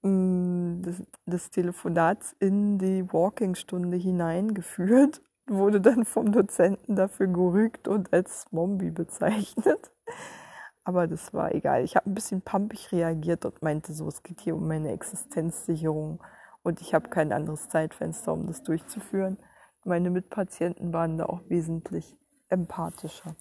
Mm, 0.07 0.83
des, 0.83 1.03
des 1.27 1.51
Telefonats 1.51 2.37
in 2.39 2.79
die 2.79 3.13
Walking-Stunde 3.13 3.97
hineingeführt, 3.97 5.21
wurde 5.49 5.81
dann 5.81 6.05
vom 6.05 6.31
Dozenten 6.33 6.95
dafür 6.95 7.27
gerügt 7.27 7.89
und 7.89 8.13
als 8.13 8.45
Zombie 8.51 8.91
bezeichnet. 8.91 9.91
Aber 10.87 11.09
das 11.09 11.35
war 11.35 11.53
egal. 11.53 11.83
Ich 11.83 11.97
habe 11.97 12.09
ein 12.09 12.15
bisschen 12.15 12.43
pumpig 12.43 12.93
reagiert 12.93 13.45
und 13.45 13.61
meinte 13.61 13.93
so, 13.93 14.07
es 14.07 14.23
geht 14.23 14.41
hier 14.41 14.55
um 14.55 14.69
meine 14.69 14.93
Existenzsicherung 14.93 16.23
und 16.63 16.81
ich 16.81 16.95
habe 16.95 17.09
kein 17.09 17.33
anderes 17.33 17.69
Zeitfenster, 17.69 18.33
um 18.33 18.47
das 18.47 18.63
durchzuführen. 18.63 19.37
Meine 19.85 20.11
Mitpatienten 20.11 20.93
waren 20.93 21.19
da 21.19 21.27
auch 21.27 21.41
wesentlich 21.49 22.17
empathischer. 22.51 23.35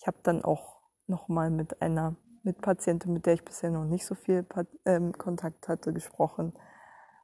Ich 0.00 0.08
habe 0.08 0.16
dann 0.24 0.42
auch 0.42 0.80
nochmal 1.06 1.50
mit 1.50 1.80
einer 1.80 2.16
mit 2.42 2.60
Patienten, 2.60 3.12
mit 3.12 3.26
der 3.26 3.34
ich 3.34 3.44
bisher 3.44 3.70
noch 3.70 3.84
nicht 3.84 4.04
so 4.04 4.16
viel 4.16 4.44
ähm, 4.84 5.12
Kontakt 5.12 5.68
hatte, 5.68 5.92
gesprochen. 5.92 6.52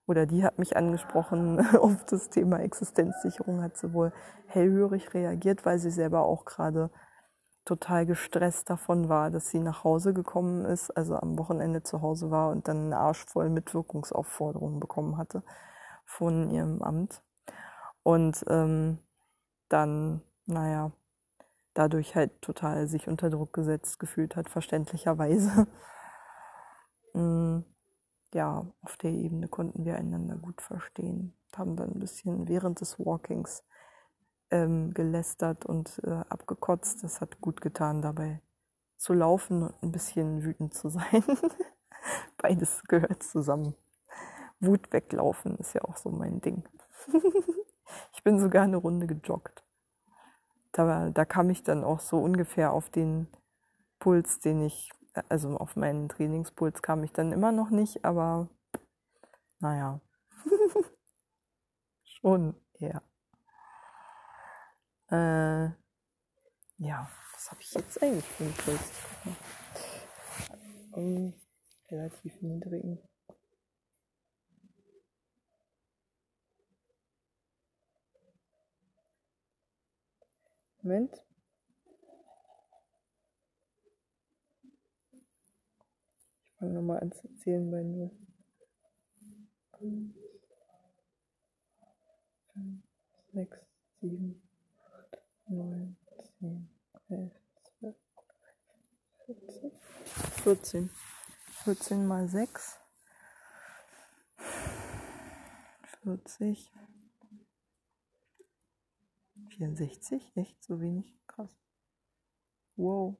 Oder 0.06 0.26
die 0.26 0.44
hat 0.44 0.60
mich 0.60 0.76
angesprochen 0.76 1.58
auf 1.76 2.04
das 2.04 2.30
Thema 2.30 2.60
Existenzsicherung, 2.60 3.60
hat 3.60 3.76
sie 3.76 3.92
wohl 3.92 4.12
hellhörig 4.46 5.14
reagiert, 5.14 5.66
weil 5.66 5.80
sie 5.80 5.90
selber 5.90 6.22
auch 6.22 6.44
gerade 6.44 6.90
total 7.68 8.06
gestresst 8.06 8.70
davon 8.70 9.10
war, 9.10 9.30
dass 9.30 9.50
sie 9.50 9.60
nach 9.60 9.84
Hause 9.84 10.14
gekommen 10.14 10.64
ist, 10.64 10.90
also 10.96 11.16
am 11.16 11.38
Wochenende 11.38 11.82
zu 11.82 12.00
Hause 12.00 12.30
war 12.30 12.50
und 12.50 12.66
dann 12.66 12.78
einen 12.78 12.92
Arsch 12.94 13.26
voll 13.26 13.50
Mitwirkungsaufforderungen 13.50 14.80
bekommen 14.80 15.18
hatte 15.18 15.42
von 16.06 16.50
ihrem 16.50 16.82
Amt. 16.82 17.22
Und 18.02 18.42
ähm, 18.48 18.98
dann, 19.68 20.22
naja, 20.46 20.92
dadurch 21.74 22.16
halt 22.16 22.40
total 22.40 22.88
sich 22.88 23.06
unter 23.06 23.28
Druck 23.28 23.52
gesetzt 23.52 23.98
gefühlt 23.98 24.34
hat, 24.36 24.48
verständlicherweise. 24.48 25.66
Mm, 27.14 27.60
ja, 28.34 28.66
auf 28.82 28.98
der 28.98 29.10
Ebene 29.10 29.48
konnten 29.48 29.86
wir 29.86 29.96
einander 29.96 30.36
gut 30.36 30.60
verstehen, 30.60 31.32
haben 31.56 31.74
dann 31.74 31.92
ein 31.92 31.98
bisschen 31.98 32.46
während 32.46 32.82
des 32.82 32.98
Walkings 32.98 33.64
ähm, 34.50 34.94
gelästert 34.94 35.66
und 35.66 36.00
äh, 36.04 36.10
abgekotzt. 36.28 37.02
Das 37.04 37.20
hat 37.20 37.40
gut 37.40 37.60
getan, 37.60 38.02
dabei 38.02 38.40
zu 38.96 39.12
laufen 39.12 39.62
und 39.62 39.82
ein 39.82 39.92
bisschen 39.92 40.44
wütend 40.44 40.74
zu 40.74 40.88
sein. 40.88 41.22
Beides 42.38 42.82
gehört 42.84 43.22
zusammen. 43.22 43.74
Wut 44.60 44.92
weglaufen 44.92 45.56
ist 45.58 45.74
ja 45.74 45.82
auch 45.84 45.96
so 45.96 46.10
mein 46.10 46.40
Ding. 46.40 46.64
ich 48.12 48.22
bin 48.24 48.38
sogar 48.38 48.64
eine 48.64 48.76
Runde 48.76 49.06
gejoggt. 49.06 49.64
Da, 50.72 51.10
da 51.10 51.24
kam 51.24 51.50
ich 51.50 51.62
dann 51.62 51.84
auch 51.84 52.00
so 52.00 52.18
ungefähr 52.18 52.72
auf 52.72 52.90
den 52.90 53.28
Puls, 53.98 54.40
den 54.40 54.62
ich, 54.62 54.90
also 55.28 55.56
auf 55.56 55.76
meinen 55.76 56.08
Trainingspuls 56.08 56.82
kam 56.82 57.04
ich 57.04 57.12
dann 57.12 57.32
immer 57.32 57.52
noch 57.52 57.70
nicht, 57.70 58.04
aber 58.04 58.48
naja, 59.60 60.00
schon 62.04 62.54
eher. 62.74 63.02
Äh, 65.10 65.68
ja, 66.78 67.10
was 67.32 67.50
habe 67.50 67.62
ich 67.62 67.72
jetzt 67.72 68.02
eigentlich 68.02 68.24
für 68.24 68.44
einen 68.44 68.54
Puls? 68.54 68.92
Um, 70.92 71.34
relativ 71.90 72.42
niedrigen. 72.42 72.98
Moment. 80.82 81.22
Ich 86.44 86.52
fange 86.58 86.74
nochmal 86.74 87.00
an 87.00 87.12
zu 87.12 87.32
zählen 87.36 87.70
bei 87.70 87.82
0. 87.82 88.10
5, 89.78 90.14
6, 93.32 93.58
7, 94.00 94.42
8, 94.42 94.47
9, 95.50 95.96
10, 96.40 96.68
11, 97.08 97.32
12, 97.80 97.96
14. 99.26 99.72
14. 100.42 100.90
14 101.64 102.06
mal 102.06 102.28
6. 102.28 102.78
40. 106.02 106.72
64? 109.58 110.36
Echt 110.36 110.62
so 110.62 110.80
wenig? 110.80 111.18
Krass. 111.26 111.50
Wow. 112.76 113.16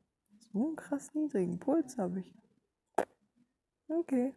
So 0.52 0.66
einen 0.66 0.76
krass 0.76 1.14
niedrigen 1.14 1.58
Puls 1.58 1.98
habe 1.98 2.20
ich. 2.20 2.34
Okay. 3.88 4.34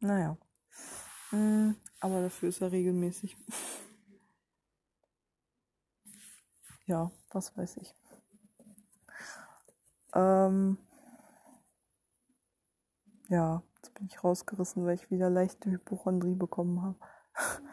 Naja. 0.00 0.38
Hm, 1.30 1.76
aber 2.00 2.22
dafür 2.22 2.48
ist 2.48 2.60
er 2.60 2.72
regelmäßig. 2.72 3.36
Ja, 6.86 7.10
was 7.30 7.56
weiß 7.56 7.76
ich. 7.78 7.94
Ähm, 10.14 10.78
ja, 13.28 13.62
jetzt 13.76 13.94
bin 13.94 14.06
ich 14.06 14.22
rausgerissen, 14.22 14.86
weil 14.86 14.94
ich 14.94 15.10
wieder 15.10 15.28
leichte 15.28 15.70
Hypochondrie 15.70 16.34
bekommen 16.34 16.82
habe. 16.82 16.96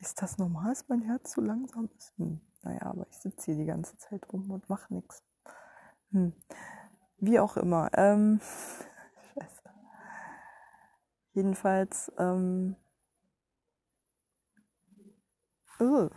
Ist 0.00 0.20
das 0.20 0.38
normal, 0.38 0.70
dass 0.70 0.88
mein 0.88 1.02
Herz 1.02 1.32
so 1.32 1.40
langsam 1.40 1.88
ist? 1.96 2.12
Hm. 2.18 2.40
Naja, 2.62 2.82
aber 2.82 3.06
ich 3.08 3.16
sitze 3.16 3.46
hier 3.46 3.56
die 3.56 3.64
ganze 3.64 3.96
Zeit 3.96 4.30
rum 4.32 4.50
und 4.50 4.68
mache 4.68 4.92
nichts. 4.92 5.22
Hm. 6.10 6.34
Wie 7.18 7.38
auch 7.38 7.56
immer. 7.56 7.90
Ähm, 7.94 8.40
Scheiße. 9.34 9.62
Jedenfalls, 11.32 12.12
ähm, 12.18 12.76
uh. 15.80 16.10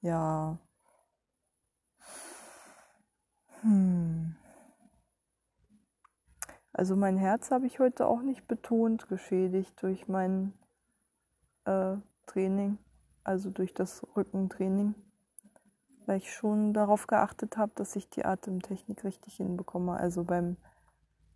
Ja. 0.00 0.58
Hm. 3.62 4.36
Also 6.72 6.96
mein 6.96 7.18
Herz 7.18 7.50
habe 7.50 7.66
ich 7.66 7.78
heute 7.78 8.06
auch 8.06 8.22
nicht 8.22 8.48
betont 8.48 9.08
geschädigt 9.08 9.82
durch 9.82 10.08
mein 10.08 10.54
äh, 11.64 11.96
Training, 12.26 12.78
also 13.24 13.50
durch 13.50 13.74
das 13.74 14.06
Rückentraining, 14.16 14.94
weil 16.06 16.18
ich 16.18 16.32
schon 16.32 16.72
darauf 16.72 17.06
geachtet 17.06 17.56
habe, 17.56 17.72
dass 17.74 17.96
ich 17.96 18.08
die 18.08 18.24
Atemtechnik 18.24 19.04
richtig 19.04 19.34
hinbekomme. 19.34 19.92
Also 19.92 20.24
beim 20.24 20.56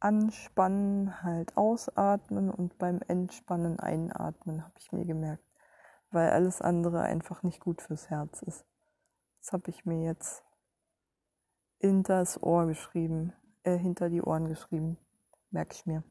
Anspannen 0.00 1.22
halt 1.22 1.56
ausatmen 1.56 2.50
und 2.50 2.78
beim 2.78 3.00
Entspannen 3.08 3.80
einatmen, 3.80 4.62
habe 4.62 4.74
ich 4.78 4.92
mir 4.92 5.04
gemerkt, 5.04 5.44
weil 6.14 6.30
alles 6.30 6.62
andere 6.62 7.02
einfach 7.02 7.42
nicht 7.42 7.60
gut 7.60 7.82
fürs 7.82 8.08
Herz 8.10 8.42
ist. 8.42 8.64
Das 9.40 9.52
habe 9.52 9.70
ich 9.70 9.84
mir 9.84 10.02
jetzt 10.04 10.42
hinter 11.78 12.20
das 12.20 12.42
Ohr 12.42 12.66
geschrieben, 12.66 13.32
äh, 13.64 13.76
hinter 13.76 14.08
die 14.08 14.22
Ohren 14.22 14.48
geschrieben 14.48 14.96
merke 15.54 15.74
ich 15.74 15.86
mir. 15.86 16.02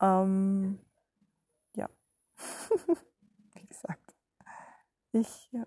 Ähm, 0.00 0.80
ja, 1.76 1.88
wie 3.54 3.66
gesagt, 3.66 4.14
ich, 5.12 5.52
ja, 5.52 5.66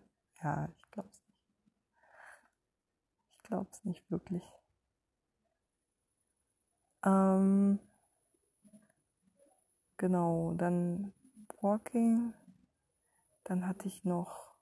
ich 0.76 0.92
glaube 0.92 1.10
es 1.12 1.22
nicht. 1.26 1.42
Ich 3.32 3.44
glaube 3.44 3.70
es 3.72 3.86
nicht 3.86 4.12
wirklich. 4.12 4.44
Ähm, 7.06 7.80
genau, 9.98 10.54
dann 10.58 11.14
Walking, 11.62 12.34
dann 13.46 13.68
hatte 13.68 13.88
ich 13.88 14.04
noch, 14.04 14.56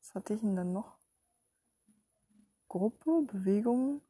was 0.00 0.14
hatte 0.14 0.34
ich 0.34 0.40
denn 0.40 0.56
dann 0.56 0.72
noch? 0.72 0.98
Gruppe, 2.68 3.22
Bewegung, 3.26 4.00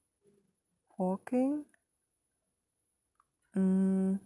Walking, 0.96 1.64
Mm. 3.54 4.16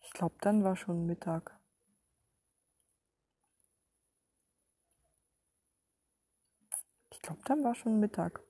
Ich 0.00 0.10
glaube, 0.12 0.34
dann 0.40 0.64
war 0.64 0.76
schon 0.76 1.06
Mittag. 1.06 1.58
Ich 7.10 7.20
glaube, 7.22 7.40
dann 7.44 7.62
war 7.62 7.74
schon 7.74 8.00
Mittag. 8.00 8.40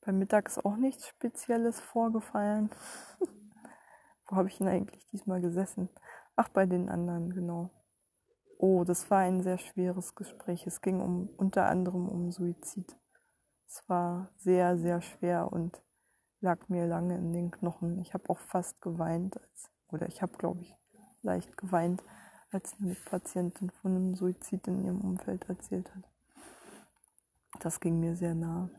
Beim 0.00 0.18
Mittag 0.18 0.48
ist 0.48 0.64
auch 0.64 0.76
nichts 0.76 1.08
Spezielles 1.08 1.80
vorgefallen. 1.80 2.70
Wo 4.26 4.36
habe 4.36 4.48
ich 4.48 4.58
denn 4.58 4.68
eigentlich 4.68 5.06
diesmal 5.08 5.40
gesessen? 5.40 5.90
Ach, 6.36 6.48
bei 6.48 6.66
den 6.66 6.88
anderen, 6.88 7.30
genau. 7.34 7.70
Oh, 8.64 8.84
das 8.84 9.10
war 9.10 9.18
ein 9.18 9.42
sehr 9.42 9.58
schweres 9.58 10.14
Gespräch. 10.14 10.68
Es 10.68 10.82
ging 10.82 11.00
um 11.00 11.28
unter 11.36 11.66
anderem 11.66 12.08
um 12.08 12.30
Suizid. 12.30 12.96
Es 13.66 13.82
war 13.88 14.30
sehr, 14.36 14.78
sehr 14.78 15.00
schwer 15.00 15.52
und 15.52 15.82
lag 16.40 16.68
mir 16.68 16.86
lange 16.86 17.16
in 17.18 17.32
den 17.32 17.50
Knochen. 17.50 17.98
Ich 17.98 18.14
habe 18.14 18.30
auch 18.30 18.38
fast 18.38 18.80
geweint, 18.80 19.36
als, 19.36 19.72
oder 19.88 20.06
ich 20.06 20.22
habe, 20.22 20.38
glaube 20.38 20.60
ich, 20.60 20.76
leicht 21.22 21.56
geweint, 21.56 22.04
als 22.52 22.76
eine 22.80 22.94
Patientin 22.94 23.68
von 23.70 23.96
einem 23.96 24.14
Suizid 24.14 24.68
in 24.68 24.84
ihrem 24.84 25.00
Umfeld 25.00 25.48
erzählt 25.48 25.92
hat. 25.96 26.04
Das 27.58 27.80
ging 27.80 27.98
mir 27.98 28.14
sehr 28.14 28.36
nah. 28.36 28.70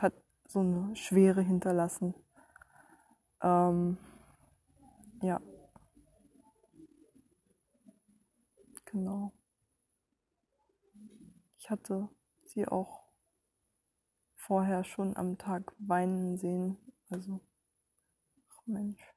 Hat 0.00 0.14
so 0.46 0.60
eine 0.60 0.94
Schwere 0.94 1.42
hinterlassen. 1.42 2.14
Ähm, 3.42 3.98
ja. 5.20 5.40
Genau. 8.92 9.32
Ich 11.58 11.70
hatte 11.70 12.08
sie 12.44 12.68
auch 12.68 13.02
vorher 14.36 14.84
schon 14.84 15.16
am 15.16 15.38
Tag 15.38 15.72
weinen 15.78 16.36
sehen 16.36 16.76
also, 17.12 17.40
ach 18.50 18.66
Mensch. 18.66 19.14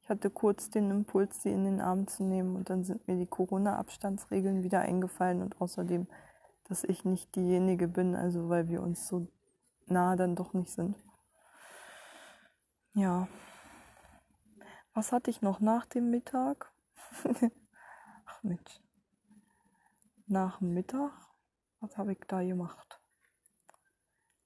Ich 0.00 0.08
hatte 0.08 0.30
kurz 0.30 0.70
den 0.70 0.90
Impuls, 0.90 1.42
sie 1.42 1.50
in 1.50 1.64
den 1.64 1.80
Arm 1.80 2.06
zu 2.06 2.24
nehmen 2.24 2.56
und 2.56 2.70
dann 2.70 2.84
sind 2.84 3.06
mir 3.06 3.16
die 3.16 3.26
Corona-Abstandsregeln 3.26 4.62
wieder 4.62 4.80
eingefallen 4.80 5.42
und 5.42 5.60
außerdem, 5.60 6.06
dass 6.64 6.84
ich 6.84 7.04
nicht 7.04 7.34
diejenige 7.36 7.88
bin, 7.88 8.14
also 8.14 8.48
weil 8.48 8.68
wir 8.68 8.82
uns 8.82 9.06
so 9.06 9.28
nah 9.86 10.16
dann 10.16 10.34
doch 10.34 10.54
nicht 10.54 10.72
sind. 10.72 10.96
Ja. 12.94 13.28
Was 14.94 15.12
hatte 15.12 15.30
ich 15.30 15.42
noch 15.42 15.60
nach 15.60 15.84
dem 15.84 16.10
Mittag? 16.10 16.72
Mensch. 18.44 18.80
Nach 20.26 20.58
dem 20.58 20.74
Mittag? 20.74 21.12
Was 21.80 21.96
habe 21.96 22.12
ich 22.12 22.20
da 22.28 22.42
gemacht? 22.42 23.00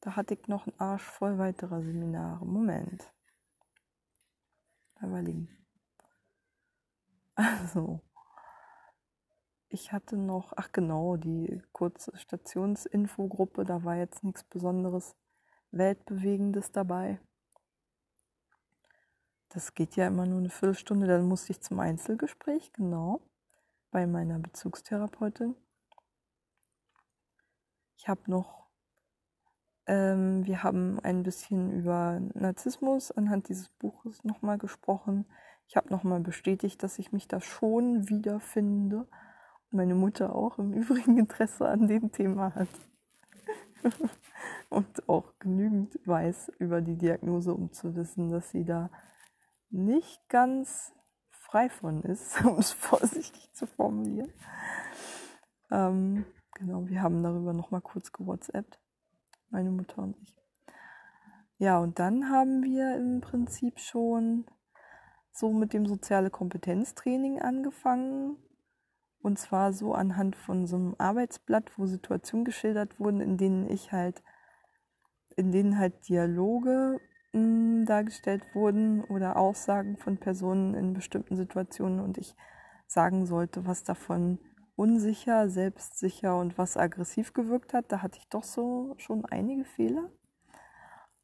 Da 0.00 0.14
hatte 0.14 0.34
ich 0.34 0.46
noch 0.46 0.66
einen 0.66 0.78
Arsch 0.78 1.02
voll 1.02 1.38
weiterer 1.38 1.82
Seminare. 1.82 2.46
Moment. 2.46 3.12
Überlegen. 5.00 5.48
Also, 7.34 8.00
ich 9.68 9.92
hatte 9.92 10.16
noch, 10.16 10.52
ach 10.56 10.72
genau, 10.72 11.16
die 11.16 11.62
kurze 11.72 12.16
Stationsinfogruppe, 12.16 13.64
da 13.64 13.84
war 13.84 13.96
jetzt 13.96 14.24
nichts 14.24 14.42
Besonderes 14.44 15.16
Weltbewegendes 15.70 16.72
dabei. 16.72 17.20
Das 19.50 19.74
geht 19.74 19.96
ja 19.96 20.06
immer 20.06 20.26
nur 20.26 20.38
eine 20.38 20.50
Viertelstunde, 20.50 21.06
dann 21.06 21.28
musste 21.28 21.52
ich 21.52 21.60
zum 21.60 21.78
Einzelgespräch, 21.80 22.72
genau, 22.72 23.20
bei 23.90 24.06
meiner 24.06 24.38
Bezugstherapeutin. 24.38 25.54
Ich 27.96 28.08
habe 28.08 28.30
noch, 28.30 28.68
ähm, 29.86 30.44
wir 30.46 30.62
haben 30.62 31.00
ein 31.00 31.22
bisschen 31.22 31.72
über 31.72 32.20
Narzissmus 32.34 33.10
anhand 33.10 33.48
dieses 33.48 33.68
Buches 33.70 34.24
nochmal 34.24 34.58
gesprochen. 34.58 35.26
Ich 35.66 35.76
habe 35.76 35.90
nochmal 35.90 36.20
bestätigt, 36.20 36.82
dass 36.82 36.98
ich 36.98 37.12
mich 37.12 37.28
da 37.28 37.40
schon 37.40 38.08
wiederfinde. 38.08 39.08
Meine 39.70 39.94
Mutter 39.94 40.34
auch 40.34 40.58
im 40.58 40.72
Übrigen 40.74 41.18
Interesse 41.18 41.68
an 41.68 41.88
dem 41.88 42.12
Thema 42.12 42.54
hat. 42.54 42.68
und 44.70 45.08
auch 45.08 45.38
genügend 45.38 45.98
weiß 46.04 46.52
über 46.58 46.80
die 46.80 46.96
Diagnose, 46.96 47.54
um 47.54 47.72
zu 47.72 47.94
wissen, 47.94 48.30
dass 48.30 48.50
sie 48.50 48.64
da 48.64 48.90
nicht 49.70 50.28
ganz 50.28 50.94
frei 51.48 51.68
von 51.68 52.02
ist, 52.02 52.40
um 52.44 52.58
es 52.58 52.72
vorsichtig 52.72 53.52
zu 53.52 53.66
formulieren. 53.66 54.32
Ähm, 55.70 56.24
genau, 56.54 56.86
wir 56.86 57.02
haben 57.02 57.22
darüber 57.22 57.52
nochmal 57.52 57.80
kurz 57.80 58.12
gewhatsappt, 58.12 58.78
meine 59.50 59.70
Mutter 59.70 60.02
und 60.02 60.16
ich. 60.22 60.36
Ja, 61.58 61.78
und 61.78 61.98
dann 61.98 62.30
haben 62.30 62.62
wir 62.62 62.94
im 62.96 63.20
Prinzip 63.20 63.80
schon 63.80 64.46
so 65.32 65.52
mit 65.52 65.72
dem 65.72 65.86
soziale 65.86 66.30
Kompetenztraining 66.30 67.40
angefangen. 67.40 68.36
Und 69.20 69.38
zwar 69.38 69.72
so 69.72 69.94
anhand 69.94 70.36
von 70.36 70.66
so 70.66 70.76
einem 70.76 70.94
Arbeitsblatt, 70.98 71.76
wo 71.76 71.86
Situationen 71.86 72.44
geschildert 72.44 73.00
wurden, 73.00 73.20
in 73.20 73.36
denen 73.36 73.68
ich 73.68 73.90
halt, 73.90 74.22
in 75.36 75.50
denen 75.50 75.78
halt 75.78 76.08
Dialoge 76.08 77.00
dargestellt 77.86 78.42
wurden 78.54 79.04
oder 79.04 79.36
Aussagen 79.36 79.96
von 79.96 80.18
Personen 80.18 80.74
in 80.74 80.92
bestimmten 80.92 81.36
Situationen 81.36 82.00
und 82.00 82.18
ich 82.18 82.34
sagen 82.86 83.26
sollte, 83.26 83.66
was 83.66 83.84
davon 83.84 84.38
unsicher, 84.76 85.48
selbstsicher 85.48 86.38
und 86.38 86.56
was 86.56 86.76
aggressiv 86.76 87.34
gewirkt 87.34 87.74
hat. 87.74 87.90
Da 87.90 88.00
hatte 88.00 88.18
ich 88.18 88.28
doch 88.28 88.44
so 88.44 88.94
schon 88.98 89.24
einige 89.24 89.64
Fehler, 89.64 90.10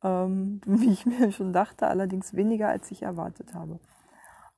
ähm, 0.03 0.61
wie 0.67 0.93
ich 0.93 1.07
mir 1.07 1.33
schon 1.33 1.53
dachte, 1.53 1.87
allerdings 1.87 2.35
weniger 2.35 2.69
als 2.69 2.91
ich 2.91 3.03
erwartet 3.03 3.55
habe. 3.55 3.81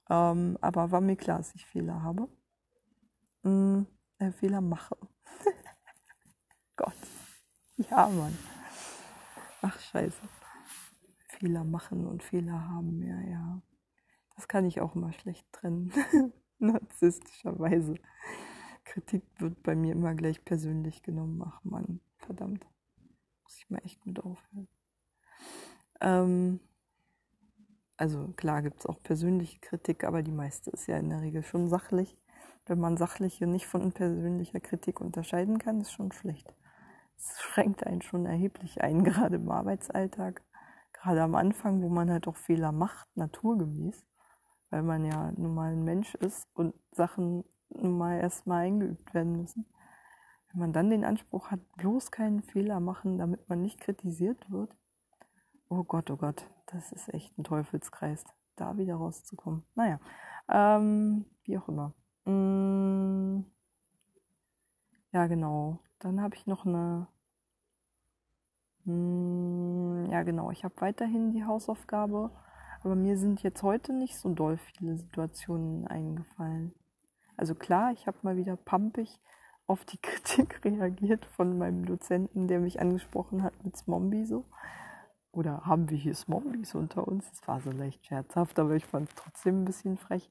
Ähm, 0.08 0.56
aber 0.60 0.90
war 0.90 1.00
mir 1.00 1.16
klar, 1.16 1.38
dass 1.38 1.54
ich 1.54 1.66
Fehler 1.66 2.02
habe. 2.02 2.28
Mm, 3.42 3.82
äh, 4.18 4.32
Fehler 4.32 4.60
mache. 4.60 4.96
Gott. 6.76 6.94
Ja, 7.76 8.08
Mann. 8.08 8.36
Ach, 9.62 9.78
scheiße. 9.78 10.35
Fehler 11.38 11.64
machen 11.64 12.06
und 12.06 12.22
Fehler 12.22 12.68
haben, 12.68 13.02
ja, 13.02 13.20
ja. 13.20 13.62
Das 14.34 14.48
kann 14.48 14.66
ich 14.66 14.80
auch 14.80 14.94
immer 14.94 15.12
schlecht 15.12 15.50
trennen. 15.52 15.92
Narzisstischerweise. 16.58 17.94
Kritik 18.84 19.24
wird 19.38 19.62
bei 19.62 19.74
mir 19.74 19.92
immer 19.92 20.14
gleich 20.14 20.44
persönlich 20.44 21.02
genommen. 21.02 21.42
Ach 21.44 21.62
Mann, 21.64 22.00
verdammt. 22.18 22.66
Muss 23.42 23.58
ich 23.58 23.70
mal 23.70 23.80
echt 23.84 24.04
mit 24.06 24.20
aufhören. 24.20 24.68
Ähm, 26.00 26.60
also 27.96 28.28
klar 28.36 28.62
gibt 28.62 28.80
es 28.80 28.86
auch 28.86 29.02
persönliche 29.02 29.58
Kritik, 29.60 30.04
aber 30.04 30.22
die 30.22 30.32
meiste 30.32 30.70
ist 30.70 30.86
ja 30.86 30.98
in 30.98 31.10
der 31.10 31.22
Regel 31.22 31.42
schon 31.42 31.68
sachlich. 31.68 32.16
Wenn 32.66 32.80
man 32.80 32.96
sachliche 32.96 33.46
nicht 33.46 33.66
von 33.66 33.92
persönlicher 33.92 34.60
Kritik 34.60 35.00
unterscheiden 35.00 35.58
kann, 35.58 35.80
ist 35.80 35.92
schon 35.92 36.12
schlecht. 36.12 36.54
Es 37.16 37.40
schränkt 37.40 37.86
einen 37.86 38.02
schon 38.02 38.26
erheblich 38.26 38.82
ein, 38.82 39.04
gerade 39.04 39.36
im 39.36 39.50
Arbeitsalltag 39.50 40.42
gerade 41.00 41.22
am 41.22 41.34
Anfang, 41.34 41.82
wo 41.82 41.88
man 41.88 42.10
halt 42.10 42.26
auch 42.28 42.36
Fehler 42.36 42.72
macht, 42.72 43.08
naturgemäß, 43.16 44.06
weil 44.70 44.82
man 44.82 45.04
ja 45.04 45.32
nun 45.36 45.54
mal 45.54 45.72
ein 45.72 45.84
Mensch 45.84 46.14
ist 46.16 46.48
und 46.54 46.74
Sachen 46.92 47.44
nun 47.68 47.98
mal 47.98 48.18
erstmal 48.18 48.64
eingeübt 48.64 49.14
werden 49.14 49.36
müssen. 49.36 49.66
Wenn 50.50 50.60
man 50.60 50.72
dann 50.72 50.90
den 50.90 51.04
Anspruch 51.04 51.50
hat, 51.50 51.60
bloß 51.76 52.10
keinen 52.10 52.42
Fehler 52.42 52.80
machen, 52.80 53.18
damit 53.18 53.48
man 53.48 53.62
nicht 53.62 53.80
kritisiert 53.80 54.50
wird, 54.50 54.74
oh 55.68 55.84
Gott, 55.84 56.10
oh 56.10 56.16
Gott, 56.16 56.48
das 56.66 56.92
ist 56.92 57.12
echt 57.12 57.36
ein 57.38 57.44
Teufelskreis, 57.44 58.24
da 58.56 58.76
wieder 58.76 58.96
rauszukommen. 58.96 59.64
Naja, 59.74 60.00
ähm, 60.48 61.26
wie 61.44 61.58
auch 61.58 61.68
immer. 61.68 61.94
Mm, 62.24 63.44
ja, 65.12 65.26
genau. 65.26 65.80
Dann 65.98 66.20
habe 66.20 66.36
ich 66.36 66.46
noch 66.46 66.66
eine 66.66 67.08
hm, 68.86 70.06
ja, 70.10 70.22
genau. 70.22 70.50
Ich 70.50 70.64
habe 70.64 70.74
weiterhin 70.78 71.32
die 71.32 71.44
Hausaufgabe, 71.44 72.30
aber 72.82 72.94
mir 72.94 73.18
sind 73.18 73.42
jetzt 73.42 73.62
heute 73.62 73.92
nicht 73.92 74.16
so 74.18 74.32
doll 74.32 74.58
viele 74.58 74.96
Situationen 74.96 75.86
eingefallen. 75.88 76.72
Also 77.36 77.54
klar, 77.54 77.92
ich 77.92 78.06
habe 78.06 78.16
mal 78.22 78.36
wieder 78.36 78.56
pampig 78.56 79.20
auf 79.66 79.84
die 79.84 79.98
Kritik 80.02 80.64
reagiert 80.64 81.26
von 81.26 81.58
meinem 81.58 81.84
Dozenten, 81.84 82.46
der 82.46 82.60
mich 82.60 82.80
angesprochen 82.80 83.42
hat 83.42 83.64
mit 83.64 83.76
Smombi 83.76 84.24
so. 84.24 84.44
Oder 85.32 85.66
haben 85.66 85.90
wir 85.90 85.98
hier 85.98 86.14
Smombis 86.14 86.74
unter 86.74 87.06
uns? 87.06 87.28
Das 87.28 87.46
war 87.46 87.60
so 87.60 87.70
leicht 87.70 88.06
scherzhaft, 88.06 88.58
aber 88.58 88.74
ich 88.74 88.86
fand 88.86 89.08
es 89.08 89.14
trotzdem 89.16 89.62
ein 89.62 89.64
bisschen 89.64 89.98
frech. 89.98 90.30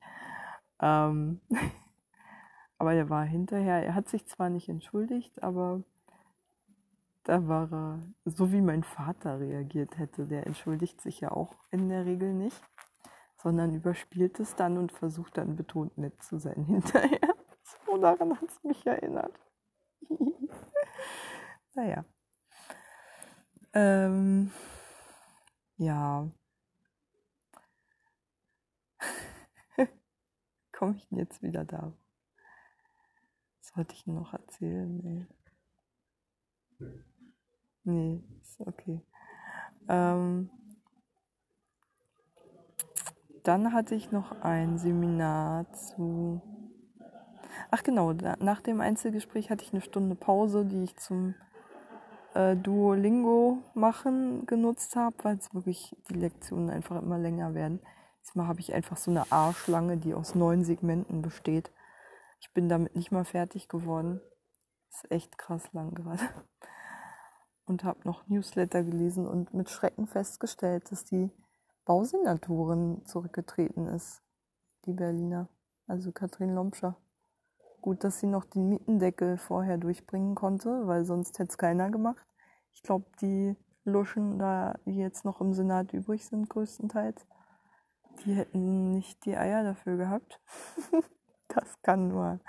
Ähm 0.79 1.41
aber 2.77 2.93
er 2.93 3.09
war 3.09 3.25
hinterher, 3.25 3.85
er 3.85 3.95
hat 3.95 4.07
sich 4.07 4.25
zwar 4.25 4.49
nicht 4.49 4.69
entschuldigt, 4.69 5.43
aber 5.43 5.83
da 7.25 7.47
war 7.47 7.71
er, 7.73 7.99
so 8.25 8.51
wie 8.51 8.61
mein 8.61 8.83
Vater 8.83 9.39
reagiert 9.39 9.97
hätte, 9.97 10.27
der 10.27 10.45
entschuldigt 10.45 11.01
sich 11.01 11.19
ja 11.19 11.31
auch 11.31 11.55
in 11.71 11.89
der 11.89 12.05
Regel 12.05 12.33
nicht, 12.33 12.61
sondern 13.35 13.73
überspielt 13.73 14.39
es 14.39 14.55
dann 14.55 14.77
und 14.77 14.91
versucht 14.91 15.37
dann 15.37 15.55
betont 15.55 15.97
nett 15.97 16.21
zu 16.23 16.37
sein 16.37 16.63
hinterher. 16.65 17.35
So 17.63 17.97
daran 17.97 18.39
hat 18.39 18.47
es 18.47 18.63
mich 18.63 18.85
erinnert. 18.85 19.37
naja. 21.73 22.05
Ähm, 23.73 24.51
ja. 25.77 26.29
Komme 30.71 30.95
ich 30.95 31.07
denn 31.09 31.17
jetzt 31.17 31.41
wieder 31.41 31.65
da? 31.65 31.91
Was 33.59 33.69
sollte 33.73 33.95
ich 33.95 34.05
noch 34.05 34.31
erzählen? 34.31 34.97
Nee. 34.97 35.25
Nee, 37.85 38.23
ist 38.41 38.59
okay. 38.61 38.99
Ähm, 39.87 40.49
dann 43.43 43.73
hatte 43.73 43.93
ich 43.93 44.11
noch 44.11 44.41
ein 44.41 44.79
Seminar 44.79 45.71
zu. 45.71 46.41
Ach 47.69 47.83
genau, 47.83 48.11
nach 48.11 48.61
dem 48.61 48.81
Einzelgespräch 48.81 49.51
hatte 49.51 49.63
ich 49.63 49.71
eine 49.71 49.81
Stunde 49.81 50.15
Pause, 50.15 50.65
die 50.65 50.83
ich 50.83 50.95
zum 50.97 51.35
äh, 52.33 52.55
Duolingo 52.55 53.59
machen 53.75 54.47
genutzt 54.47 54.95
habe, 54.95 55.15
weil 55.21 55.37
es 55.37 55.53
wirklich 55.53 55.95
die 56.09 56.15
Lektionen 56.15 56.71
einfach 56.71 56.99
immer 57.01 57.19
länger 57.19 57.53
werden. 57.53 57.81
Diesmal 58.23 58.47
habe 58.47 58.61
ich 58.61 58.73
einfach 58.73 58.97
so 58.97 59.11
eine 59.11 59.31
A-Schlange, 59.31 59.97
die 59.97 60.15
aus 60.15 60.33
neun 60.33 60.63
Segmenten 60.63 61.21
besteht. 61.21 61.71
Ich 62.39 62.51
bin 62.51 62.67
damit 62.67 62.95
nicht 62.95 63.11
mal 63.11 63.25
fertig 63.25 63.69
geworden. 63.69 64.21
Ist 64.89 65.11
echt 65.11 65.37
krass 65.37 65.71
lang 65.73 65.93
gerade 65.93 66.23
und 67.65 67.83
habe 67.83 67.99
noch 68.03 68.27
Newsletter 68.27 68.83
gelesen 68.83 69.27
und 69.27 69.53
mit 69.53 69.69
Schrecken 69.69 70.07
festgestellt, 70.07 70.91
dass 70.91 71.05
die 71.05 71.31
Bausenatorin 71.85 73.05
zurückgetreten 73.05 73.87
ist, 73.87 74.21
die 74.85 74.93
Berliner, 74.93 75.49
also 75.87 76.11
Katrin 76.11 76.53
Lomscher. 76.53 76.95
Gut, 77.81 78.03
dass 78.03 78.19
sie 78.19 78.27
noch 78.27 78.45
den 78.45 78.69
Mietendeckel 78.69 79.37
vorher 79.37 79.77
durchbringen 79.77 80.33
konnte, 80.33 80.87
weil 80.87 81.05
sonst 81.05 81.37
hätte 81.37 81.51
es 81.51 81.57
keiner 81.57 81.91
gemacht. 81.91 82.25
Ich 82.73 82.81
glaube, 82.81 83.05
die 83.21 83.55
Luschen 83.83 84.39
da, 84.39 84.75
die 84.85 84.97
jetzt 84.97 85.25
noch 85.25 85.41
im 85.41 85.53
Senat 85.53 85.93
übrig 85.93 86.25
sind, 86.25 86.49
größtenteils, 86.49 87.27
die 88.23 88.33
hätten 88.33 88.91
nicht 88.91 89.23
die 89.25 89.37
Eier 89.37 89.63
dafür 89.63 89.97
gehabt. 89.97 90.41
das 91.49 91.81
kann 91.83 92.07
nur. 92.07 92.39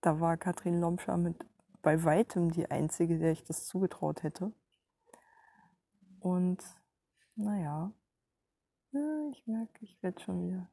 Da 0.00 0.20
war 0.20 0.36
Katrin 0.36 0.80
Lomscher 0.80 1.16
mit 1.16 1.44
bei 1.82 2.04
weitem 2.04 2.50
die 2.50 2.70
einzige, 2.70 3.18
der 3.18 3.32
ich 3.32 3.44
das 3.44 3.66
zugetraut 3.66 4.22
hätte. 4.22 4.52
Und 6.20 6.62
naja, 7.34 7.92
ich 9.30 9.46
merke, 9.46 9.84
ich 9.84 10.02
werde 10.02 10.20
schon 10.20 10.46
wieder. 10.46 10.68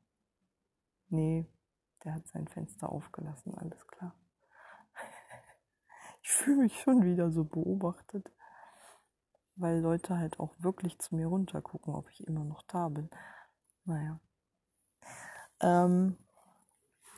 Nee, 1.09 1.45
der 2.03 2.15
hat 2.15 2.27
sein 2.27 2.47
Fenster 2.47 2.89
aufgelassen, 2.89 3.55
alles 3.55 3.85
klar. 3.87 4.15
Ich 6.21 6.33
fühle 6.33 6.63
mich 6.63 6.77
schon 6.81 7.03
wieder 7.03 7.31
so 7.31 7.45
beobachtet, 7.45 8.29
weil 9.55 9.79
Leute 9.79 10.17
halt 10.17 10.41
auch 10.41 10.53
wirklich 10.59 10.99
zu 10.99 11.15
mir 11.15 11.27
runtergucken, 11.27 11.95
ob 11.95 12.09
ich 12.09 12.27
immer 12.27 12.43
noch 12.43 12.63
da 12.63 12.89
bin. 12.89 13.09
Naja. 13.85 14.19
Ähm, 15.61 16.17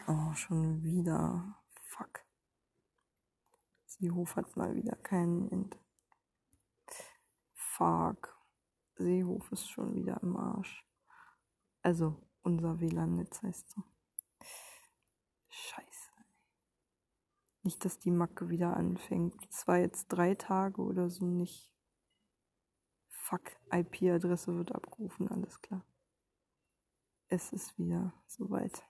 oh, 0.07 0.33
schon 0.33 0.83
wieder. 0.83 1.55
Fuck. 1.85 2.23
Seehof 3.99 4.37
hat 4.37 4.55
mal 4.55 4.75
wieder 4.75 4.95
keinen 4.95 5.49
Internet. 5.49 5.85
Fuck. 7.53 8.37
Seehof 8.95 9.51
ist 9.51 9.69
schon 9.69 9.93
wieder 9.93 10.21
im 10.23 10.37
Arsch. 10.37 10.85
Also, 11.81 12.21
unser 12.41 12.79
WLAN-Netz 12.79 13.41
heißt 13.43 13.69
so. 13.71 13.83
Scheiße. 15.49 16.11
Nicht, 17.63 17.83
dass 17.83 17.99
die 17.99 18.11
Macke 18.11 18.49
wieder 18.49 18.75
anfängt. 18.75 19.35
Es 19.49 19.67
war 19.67 19.77
jetzt 19.77 20.07
drei 20.07 20.35
Tage 20.35 20.81
oder 20.81 21.09
so 21.09 21.25
nicht. 21.25 21.73
Fuck, 23.09 23.51
IP-Adresse 23.71 24.55
wird 24.55 24.73
abgerufen, 24.73 25.27
alles 25.27 25.61
klar. 25.61 25.85
Es 27.27 27.51
ist 27.51 27.77
wieder 27.77 28.13
soweit. 28.27 28.81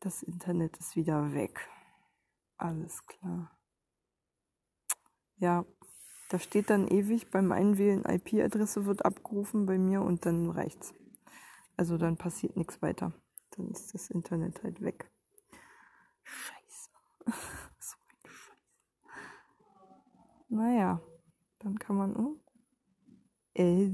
Das 0.00 0.22
Internet 0.22 0.76
ist 0.76 0.96
wieder 0.96 1.32
weg. 1.32 1.68
Alles 2.56 3.04
klar. 3.06 3.50
Ja, 5.36 5.64
da 6.30 6.38
steht 6.38 6.70
dann 6.70 6.88
ewig 6.88 7.30
beim 7.30 7.52
Einwählen 7.52 8.04
IP-Adresse 8.04 8.86
wird 8.86 9.04
abgerufen 9.04 9.66
bei 9.66 9.78
mir 9.78 10.02
und 10.02 10.26
dann 10.26 10.50
reicht's. 10.50 10.94
Also 11.76 11.98
dann 11.98 12.16
passiert 12.16 12.56
nichts 12.56 12.80
weiter. 12.80 13.12
Dann 13.50 13.68
ist 13.70 13.94
das 13.94 14.10
Internet 14.10 14.62
halt 14.62 14.80
weg. 14.80 15.10
Scheiße. 16.22 16.90
so 17.78 17.96
ein 18.08 18.30
Scheiße. 18.30 18.58
Naja, 20.48 21.00
dann 21.58 21.78
kann 21.78 21.96
man. 21.96 22.16
Oh. 22.16 22.40
Äh, 23.54 23.90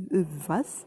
was? 0.46 0.87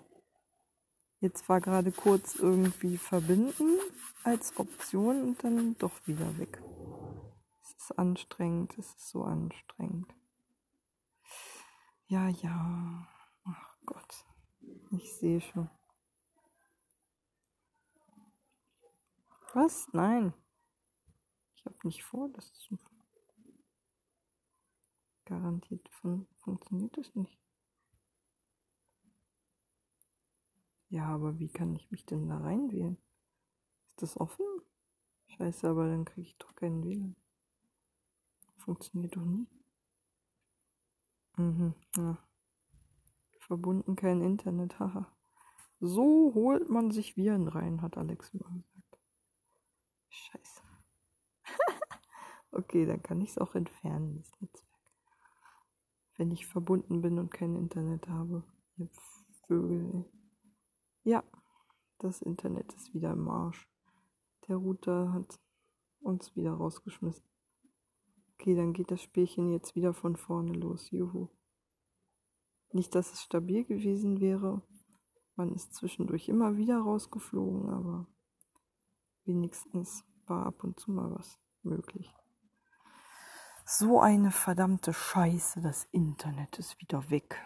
Jetzt 1.20 1.48
war 1.48 1.62
gerade 1.62 1.92
kurz 1.92 2.36
irgendwie 2.36 2.98
verbinden 2.98 3.80
als 4.24 4.58
Option 4.58 5.22
und 5.24 5.44
dann 5.44 5.78
doch 5.78 5.94
wieder 6.06 6.38
weg. 6.38 6.62
Ist 7.86 8.00
anstrengend, 8.00 8.76
es 8.80 8.96
ist 8.96 9.10
so 9.10 9.24
anstrengend. 9.26 10.12
Ja, 12.08 12.30
ja. 12.30 13.08
Ach 13.44 13.78
Gott. 13.86 14.26
Ich 14.90 15.14
sehe 15.14 15.40
schon. 15.40 15.70
Was? 19.54 19.88
Nein. 19.94 20.34
Ich 21.54 21.64
habe 21.64 21.76
nicht 21.84 22.04
vor, 22.04 22.28
das 22.30 22.52
zu. 22.56 22.76
Garantiert 25.26 25.88
fun 25.90 26.28
funktioniert 26.38 26.98
das 26.98 27.14
nicht. 27.14 27.38
Ja, 30.90 31.06
aber 31.06 31.38
wie 31.38 31.50
kann 31.50 31.76
ich 31.76 31.92
mich 31.92 32.04
denn 32.04 32.30
da 32.30 32.40
reinwählen? 32.40 32.98
Ist 33.86 34.02
das 34.02 34.20
offen? 34.20 34.48
Scheiße, 35.28 35.70
aber 35.70 35.88
dann 35.88 36.06
kriege 36.06 36.30
ich 36.30 36.38
doch 36.38 36.56
keinen 36.56 36.84
WLAN. 36.84 37.16
Funktioniert 38.66 39.16
doch 39.16 39.24
nie. 39.24 39.48
Mhm, 41.38 41.76
ja. 41.98 42.18
Verbunden 43.38 43.96
kein 43.96 44.22
Internet, 44.22 44.80
haha. 44.80 45.16
So 45.80 46.34
holt 46.34 46.68
man 46.68 46.90
sich 46.90 47.16
Viren 47.16 47.48
rein, 47.48 47.84
hat 47.84 47.96
Alex 47.96 48.32
immer 48.32 48.50
gesagt. 48.50 49.00
Scheiße. 50.10 50.62
okay, 52.52 52.88
dann 52.88 53.04
kann 53.04 53.22
ich 53.22 53.30
es 53.30 53.38
auch 53.38 53.54
entfernen, 53.54 54.18
das 54.18 54.42
Netzwerk. 54.42 54.82
Wenn 56.18 56.32
ich 56.32 56.48
verbunden 56.48 57.04
bin 57.04 57.20
und 57.20 57.30
kein 57.30 57.56
Internet 57.56 58.08
habe. 58.08 58.44
Vögel. 59.46 60.06
Ja, 61.04 61.24
das 62.00 62.24
Internet 62.24 62.74
ist 62.74 62.96
wieder 62.96 63.12
im 63.12 63.28
Arsch. 63.30 63.70
Der 64.48 64.56
Router 64.56 65.14
hat 65.14 65.40
uns 66.00 66.36
wieder 66.36 66.54
rausgeschmissen. 66.54 67.35
Okay, 68.38 68.56
dann 68.56 68.74
geht 68.74 68.92
das 68.92 69.02
Spielchen 69.02 69.52
jetzt 69.52 69.76
wieder 69.76 69.94
von 69.94 70.16
vorne 70.16 70.54
los. 70.54 70.92
Juhu. 70.92 71.30
Nicht, 72.72 72.94
dass 72.94 73.14
es 73.14 73.22
stabil 73.22 73.64
gewesen 73.64 74.20
wäre. 74.20 74.62
Man 75.36 75.54
ist 75.54 75.74
zwischendurch 75.74 76.30
immer 76.30 76.58
wieder 76.58 76.80
rausgeflogen, 76.80 77.70
aber 77.70 78.08
wenigstens 79.24 80.04
war 80.26 80.46
ab 80.46 80.64
und 80.64 80.80
zu 80.80 80.92
mal 80.92 81.14
was 81.14 81.40
möglich. 81.64 82.14
So 83.66 84.00
eine 84.00 84.32
verdammte 84.32 84.94
Scheiße, 84.94 85.62
das 85.62 85.86
Internet 85.92 86.60
ist 86.60 86.80
wieder 86.80 87.10
weg. 87.10 87.42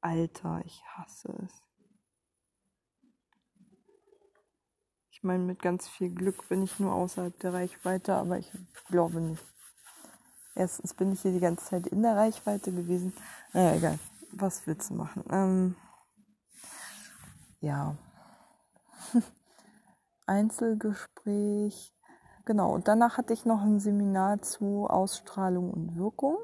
Alter, 0.00 0.62
ich 0.64 0.82
hasse 0.86 1.32
es. 1.44 1.69
Ich 5.20 5.24
meine, 5.24 5.44
mit 5.44 5.60
ganz 5.60 5.86
viel 5.86 6.08
Glück 6.14 6.48
bin 6.48 6.62
ich 6.62 6.80
nur 6.80 6.94
außerhalb 6.94 7.38
der 7.40 7.52
Reichweite, 7.52 8.14
aber 8.14 8.38
ich 8.38 8.50
glaube 8.88 9.20
nicht. 9.20 9.44
Erstens 10.54 10.94
bin 10.94 11.12
ich 11.12 11.20
hier 11.20 11.32
die 11.32 11.40
ganze 11.40 11.66
Zeit 11.66 11.86
in 11.88 12.00
der 12.00 12.16
Reichweite 12.16 12.72
gewesen. 12.72 13.12
Naja, 13.52 13.76
egal. 13.76 13.98
Was 14.32 14.66
willst 14.66 14.88
du 14.88 14.94
machen? 14.94 15.22
Ähm, 15.28 15.76
ja. 17.60 17.98
Einzelgespräch. 20.26 21.92
Genau. 22.46 22.72
Und 22.72 22.88
danach 22.88 23.18
hatte 23.18 23.34
ich 23.34 23.44
noch 23.44 23.60
ein 23.60 23.78
Seminar 23.78 24.40
zu 24.40 24.86
Ausstrahlung 24.86 25.70
und 25.70 25.96
Wirkung, 25.96 26.38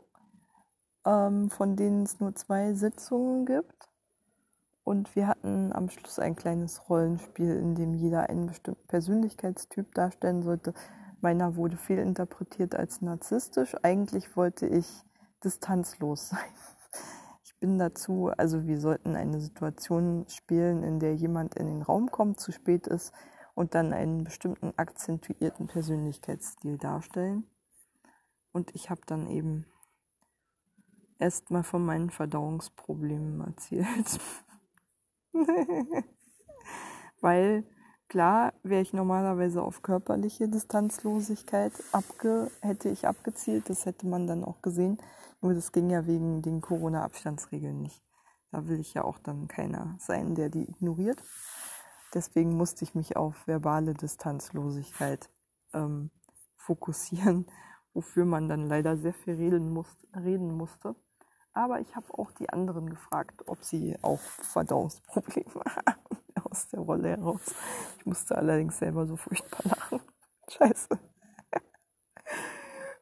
ähm, 1.07 1.49
von 1.49 1.77
denen 1.77 2.03
es 2.03 2.21
nur 2.21 2.35
zwei 2.35 2.75
Sitzungen 2.75 3.47
gibt. 3.47 3.89
Und 4.87 5.16
wir 5.16 5.27
hatten 5.27 5.72
am 5.72 5.90
Schluss 5.90 6.20
ein 6.20 6.37
kleines 6.37 6.88
Rollenspiel, 6.88 7.57
in 7.57 7.75
dem 7.75 7.92
jeder 7.92 8.31
einen 8.31 8.46
bestimmten 8.46 8.87
Persönlichkeitstyp 8.87 9.92
darstellen 9.96 10.44
sollte. 10.44 10.75
Meiner 11.20 11.57
wurde 11.57 11.77
fehlinterpretiert 11.77 12.77
als 12.77 13.03
narzisstisch. 13.03 13.75
Eigentlich 13.83 14.37
wollte 14.37 14.68
ich 14.68 14.87
distanzlos 15.42 16.29
sein. 16.29 16.38
Ich 17.42 17.59
bin 17.59 17.81
dazu, 17.81 18.31
also 18.37 18.68
wir 18.68 18.79
sollten 18.79 19.16
eine 19.16 19.40
Situation 19.40 20.25
spielen, 20.29 20.85
in 20.85 21.01
der 21.01 21.16
jemand 21.16 21.57
in 21.57 21.66
den 21.66 21.83
Raum 21.83 22.12
kommt, 22.12 22.38
zu 22.38 22.53
spät 22.53 22.87
ist 22.87 23.12
und 23.55 23.75
dann 23.75 23.92
einen 23.92 24.22
bestimmten 24.22 24.72
akzentuierten 24.77 25.66
Persönlichkeitsstil 25.66 26.79
darstellen. 26.79 27.44
Und 28.53 28.72
ich 28.77 28.88
habe 28.88 29.01
dann 29.05 29.27
eben 29.27 29.66
erstmal 31.18 31.64
von 31.64 31.85
meinen 31.85 32.11
Verdauungsproblemen 32.11 33.40
erzählt. 33.40 34.20
Weil 37.20 37.64
klar 38.09 38.53
wäre 38.62 38.83
ich 38.83 38.92
normalerweise 38.92 39.62
auf 39.62 39.83
körperliche 39.83 40.49
Distanzlosigkeit 40.49 41.72
abge 41.92 42.51
hätte 42.62 42.88
ich 42.88 43.07
abgezielt, 43.07 43.68
das 43.68 43.87
hätte 43.87 44.07
man 44.07 44.27
dann 44.27 44.44
auch 44.44 44.62
gesehen. 44.62 44.99
Nur 45.40 45.55
das 45.55 45.72
ging 45.72 45.90
ja 45.90 46.07
wegen 46.07 46.42
den 46.42 46.61
Corona-Abstandsregeln 46.61 47.83
nicht. 47.83 48.03
Da 48.51 48.66
will 48.68 48.81
ich 48.81 48.94
ja 48.94 49.05
auch 49.05 49.18
dann 49.18 49.49
keiner 49.49 49.96
sein, 49.99 50.35
der 50.35 50.49
die 50.49 50.68
ignoriert. 50.68 51.22
Deswegen 52.14 52.57
musste 52.57 52.85
ich 52.85 52.94
mich 52.94 53.16
auf 53.16 53.46
verbale 53.46 53.92
Distanzlosigkeit 53.92 55.31
ähm, 55.75 56.11
fokussieren, 56.57 57.46
wofür 57.92 58.25
man 58.25 58.49
dann 58.49 58.66
leider 58.66 58.96
sehr 58.96 59.12
viel 59.12 59.35
reden, 59.35 59.72
muss, 59.72 59.88
reden 60.14 60.57
musste. 60.57 60.96
Aber 61.57 61.81
ich 61.81 61.97
habe 61.97 62.07
auch 62.19 62.31
die 62.33 62.51
anderen 62.51 62.90
gefragt, 62.90 63.45
ob 63.47 63.64
sie 63.64 63.97
auch 64.03 64.21
Verdauungsprobleme 64.21 65.64
haben 65.87 66.45
aus 66.45 66.69
der 66.69 66.81
Rolle 66.81 67.09
heraus. 67.09 67.40
Ich 67.97 68.05
musste 68.05 68.37
allerdings 68.37 68.77
selber 68.77 69.07
so 69.07 69.16
furchtbar 69.16 69.62
lachen. 69.64 70.01
Scheiße. 70.49 70.99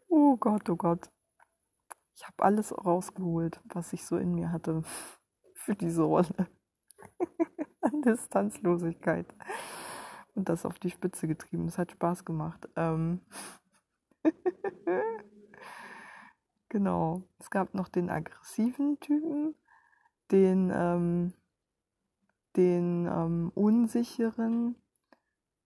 Oh 0.08 0.36
Gott, 0.36 0.70
oh 0.70 0.76
Gott. 0.76 1.10
Ich 2.14 2.24
habe 2.24 2.44
alles 2.44 2.72
rausgeholt, 2.72 3.60
was 3.64 3.92
ich 3.92 4.06
so 4.06 4.16
in 4.16 4.32
mir 4.32 4.52
hatte 4.52 4.82
für 5.54 5.74
diese 5.74 6.02
Rolle. 6.02 6.48
An 7.80 8.02
Distanzlosigkeit. 8.02 9.26
Und 10.36 10.48
das 10.48 10.66
auf 10.66 10.78
die 10.78 10.90
Spitze 10.90 11.26
getrieben. 11.26 11.66
Es 11.66 11.78
hat 11.78 11.90
Spaß 11.90 12.24
gemacht. 12.24 12.68
Ähm 12.76 13.22
Genau. 16.74 17.22
Es 17.38 17.50
gab 17.50 17.72
noch 17.74 17.86
den 17.86 18.10
aggressiven 18.10 18.98
Typen, 18.98 19.54
den, 20.32 20.72
ähm, 20.74 21.32
den 22.56 23.06
ähm, 23.06 23.52
unsicheren 23.54 24.74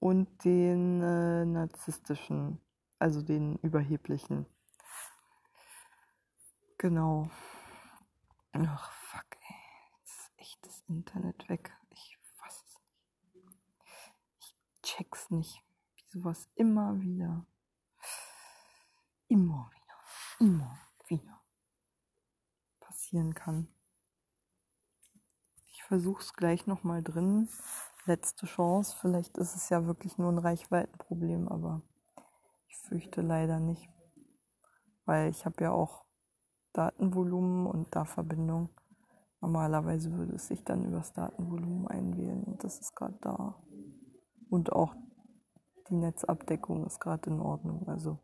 und 0.01 0.45
den 0.45 1.01
äh, 1.01 1.47
narzisstischen, 1.47 2.61
also 2.99 3.23
den 3.23 3.57
überheblichen. 3.61 4.45
Genau. 6.77 7.31
Ach, 8.53 8.93
fuck, 8.93 9.39
ey. 9.49 9.57
Jetzt 10.01 10.19
ist 10.19 10.33
echt 10.37 10.67
das 10.67 10.85
Internet 10.89 11.49
weg. 11.49 11.73
Ich 11.89 12.19
fass 12.37 12.63
es 12.67 12.81
nicht. 13.33 13.49
Ich 14.41 14.83
check's 14.83 15.31
nicht. 15.31 15.65
Wie 15.97 16.05
sowas 16.11 16.51
immer 16.55 17.01
wieder. 17.01 17.47
Immer 19.29 19.71
wieder. 19.73 19.95
Immer 20.41 20.79
passieren 23.09 23.35
kann. 23.35 23.69
Ich 25.73 25.83
versuche 25.85 26.21
es 26.21 26.35
gleich 26.35 26.67
nochmal 26.67 27.03
drin. 27.03 27.49
Letzte 28.05 28.47
Chance. 28.47 28.97
Vielleicht 29.01 29.39
ist 29.39 29.55
es 29.55 29.71
ja 29.71 29.87
wirklich 29.87 30.19
nur 30.19 30.31
ein 30.31 30.39
Reichweitenproblem, 30.39 31.49
aber 31.49 31.83
Ich 32.67 32.77
fürchte 32.77 33.23
leider 33.23 33.61
nicht, 33.61 33.89
weil 35.07 35.31
ich 35.31 35.47
habe 35.47 35.65
ja 35.65 35.73
auch 35.73 36.05
Datenvolumen 36.75 37.67
und 37.67 37.95
da 37.95 38.05
Verbindung. 38.05 38.69
Normalerweise 39.41 40.13
würde 40.13 40.35
es 40.35 40.49
sich 40.49 40.65
dann 40.65 40.85
übers 40.85 41.13
Datenvolumen 41.13 41.87
einwählen 41.87 42.45
und 42.45 42.63
das 42.63 42.79
ist 42.79 42.95
gerade 42.95 43.19
da. 43.23 43.63
Und 44.51 44.73
auch 44.73 44.95
die 45.89 45.95
Netzabdeckung 45.95 46.87
ist 46.87 47.01
gerade 47.01 47.31
in 47.31 47.41
Ordnung. 47.41 47.89
Also 47.89 48.19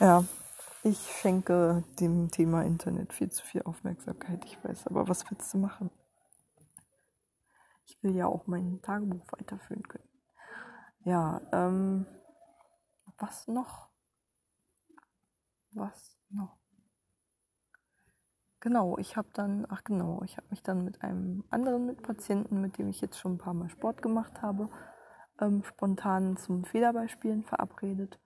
ja, 0.00 0.24
ich 0.86 1.10
schenke 1.20 1.82
dem 1.98 2.30
Thema 2.30 2.62
Internet 2.62 3.12
viel 3.12 3.28
zu 3.28 3.44
viel 3.44 3.62
Aufmerksamkeit, 3.62 4.44
ich 4.44 4.62
weiß, 4.62 4.86
aber 4.86 5.08
was 5.08 5.28
willst 5.28 5.52
du 5.52 5.58
machen? 5.58 5.90
Ich 7.86 8.00
will 8.02 8.14
ja 8.14 8.26
auch 8.26 8.46
mein 8.46 8.80
Tagebuch 8.82 9.26
weiterführen 9.32 9.82
können. 9.82 10.08
Ja, 11.00 11.40
ähm, 11.52 12.06
was 13.18 13.48
noch? 13.48 13.88
Was 15.72 16.16
noch? 16.30 16.56
Genau, 18.60 18.96
ich 18.98 19.16
habe 19.16 19.28
dann, 19.32 19.66
ach 19.68 19.82
genau, 19.82 20.22
ich 20.24 20.36
habe 20.36 20.46
mich 20.50 20.62
dann 20.62 20.84
mit 20.84 21.02
einem 21.02 21.44
anderen 21.50 21.86
Mitpatienten, 21.86 22.60
mit 22.60 22.78
dem 22.78 22.88
ich 22.88 23.00
jetzt 23.00 23.18
schon 23.18 23.34
ein 23.34 23.38
paar 23.38 23.54
Mal 23.54 23.68
Sport 23.70 24.02
gemacht 24.02 24.40
habe, 24.40 24.70
ähm, 25.40 25.64
spontan 25.64 26.36
zum 26.36 26.64
Federballspielen 26.64 27.42
verabredet. 27.42 28.20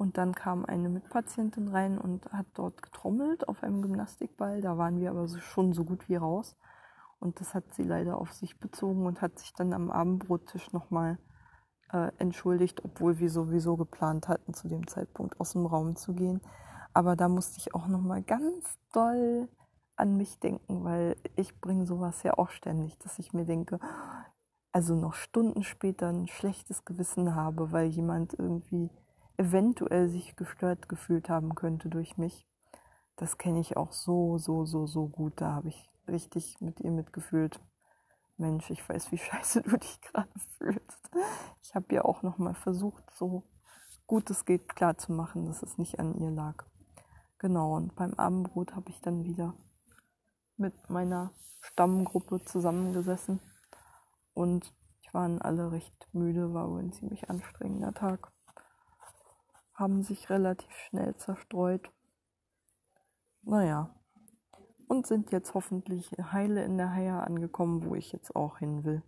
Und 0.00 0.16
dann 0.16 0.34
kam 0.34 0.64
eine 0.64 0.88
Mitpatientin 0.88 1.68
rein 1.68 1.98
und 1.98 2.24
hat 2.32 2.46
dort 2.54 2.80
getrommelt 2.80 3.46
auf 3.46 3.62
einem 3.62 3.82
Gymnastikball. 3.82 4.62
Da 4.62 4.78
waren 4.78 4.98
wir 4.98 5.10
aber 5.10 5.28
so, 5.28 5.38
schon 5.40 5.74
so 5.74 5.84
gut 5.84 6.08
wie 6.08 6.16
raus. 6.16 6.56
Und 7.18 7.38
das 7.38 7.52
hat 7.52 7.74
sie 7.74 7.82
leider 7.82 8.16
auf 8.16 8.32
sich 8.32 8.58
bezogen 8.58 9.04
und 9.04 9.20
hat 9.20 9.38
sich 9.38 9.52
dann 9.52 9.74
am 9.74 9.90
Abendbrottisch 9.90 10.72
nochmal 10.72 11.18
äh, 11.92 12.10
entschuldigt, 12.16 12.82
obwohl 12.82 13.18
wir 13.18 13.28
sowieso 13.28 13.76
geplant 13.76 14.26
hatten, 14.28 14.54
zu 14.54 14.68
dem 14.68 14.86
Zeitpunkt 14.86 15.38
aus 15.38 15.52
dem 15.52 15.66
Raum 15.66 15.96
zu 15.96 16.14
gehen. 16.14 16.40
Aber 16.94 17.14
da 17.14 17.28
musste 17.28 17.58
ich 17.58 17.74
auch 17.74 17.86
nochmal 17.86 18.22
ganz 18.22 18.78
doll 18.94 19.50
an 19.96 20.16
mich 20.16 20.38
denken, 20.38 20.82
weil 20.82 21.14
ich 21.36 21.60
bringe 21.60 21.84
sowas 21.84 22.22
ja 22.22 22.38
auch 22.38 22.48
ständig, 22.48 22.96
dass 23.00 23.18
ich 23.18 23.34
mir 23.34 23.44
denke, 23.44 23.78
also 24.72 24.94
noch 24.94 25.12
Stunden 25.12 25.62
später 25.62 26.08
ein 26.08 26.26
schlechtes 26.26 26.86
Gewissen 26.86 27.34
habe, 27.34 27.70
weil 27.70 27.88
jemand 27.88 28.32
irgendwie 28.32 28.88
eventuell 29.36 30.08
sich 30.08 30.36
gestört 30.36 30.88
gefühlt 30.88 31.28
haben 31.28 31.54
könnte 31.54 31.88
durch 31.88 32.16
mich. 32.16 32.46
Das 33.16 33.38
kenne 33.38 33.60
ich 33.60 33.76
auch 33.76 33.92
so, 33.92 34.38
so, 34.38 34.64
so, 34.64 34.86
so 34.86 35.08
gut. 35.08 35.40
Da 35.40 35.52
habe 35.52 35.68
ich 35.68 35.90
richtig 36.08 36.60
mit 36.60 36.80
ihr 36.80 36.90
mitgefühlt. 36.90 37.60
Mensch, 38.36 38.70
ich 38.70 38.86
weiß, 38.88 39.12
wie 39.12 39.18
scheiße 39.18 39.62
du 39.62 39.76
dich 39.76 40.00
gerade 40.00 40.38
fühlst. 40.58 41.10
Ich 41.62 41.74
habe 41.74 41.94
ja 41.94 42.04
auch 42.04 42.22
nochmal 42.22 42.54
versucht, 42.54 43.04
so 43.14 43.44
gut 44.06 44.28
es 44.30 44.44
geht, 44.44 44.74
klarzumachen, 44.74 45.46
dass 45.46 45.62
es 45.62 45.78
nicht 45.78 46.00
an 46.00 46.14
ihr 46.14 46.30
lag. 46.30 46.64
Genau, 47.38 47.76
und 47.76 47.94
beim 47.94 48.14
Abendbrot 48.14 48.74
habe 48.74 48.90
ich 48.90 49.00
dann 49.00 49.24
wieder 49.24 49.54
mit 50.56 50.90
meiner 50.90 51.32
Stammgruppe 51.60 52.44
zusammengesessen 52.44 53.40
und 54.34 54.74
ich 55.00 55.14
waren 55.14 55.40
alle 55.40 55.72
recht 55.72 56.08
müde, 56.12 56.52
war 56.52 56.70
wohl 56.70 56.80
ein 56.80 56.92
ziemlich 56.92 57.30
anstrengender 57.30 57.94
Tag. 57.94 58.32
Haben 59.80 60.02
sich 60.02 60.28
relativ 60.28 60.70
schnell 60.76 61.16
zerstreut. 61.16 61.90
Naja, 63.40 63.88
und 64.88 65.06
sind 65.06 65.32
jetzt 65.32 65.54
hoffentlich 65.54 66.10
heile 66.20 66.62
in 66.64 66.76
der 66.76 66.92
Haia 66.92 67.20
angekommen, 67.20 67.86
wo 67.86 67.94
ich 67.94 68.12
jetzt 68.12 68.36
auch 68.36 68.58
hin 68.58 68.84
will. 68.84 69.02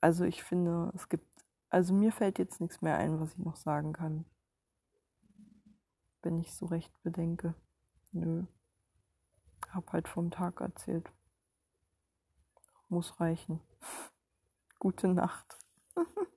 Also 0.00 0.24
ich 0.24 0.44
finde, 0.44 0.92
es 0.94 1.08
gibt, 1.08 1.26
also 1.70 1.92
mir 1.92 2.12
fällt 2.12 2.38
jetzt 2.38 2.60
nichts 2.60 2.82
mehr 2.82 2.98
ein, 2.98 3.18
was 3.18 3.32
ich 3.32 3.38
noch 3.38 3.56
sagen 3.56 3.92
kann. 3.92 4.24
Wenn 6.22 6.38
ich 6.38 6.54
so 6.54 6.66
recht 6.66 6.92
bedenke. 7.02 7.56
Nö. 8.12 8.44
Hab 9.70 9.92
halt 9.92 10.06
vom 10.06 10.30
Tag 10.30 10.60
erzählt. 10.60 11.10
Muss 12.88 13.18
reichen. 13.18 13.58
Gute 14.78 15.08
Nacht. 15.08 15.58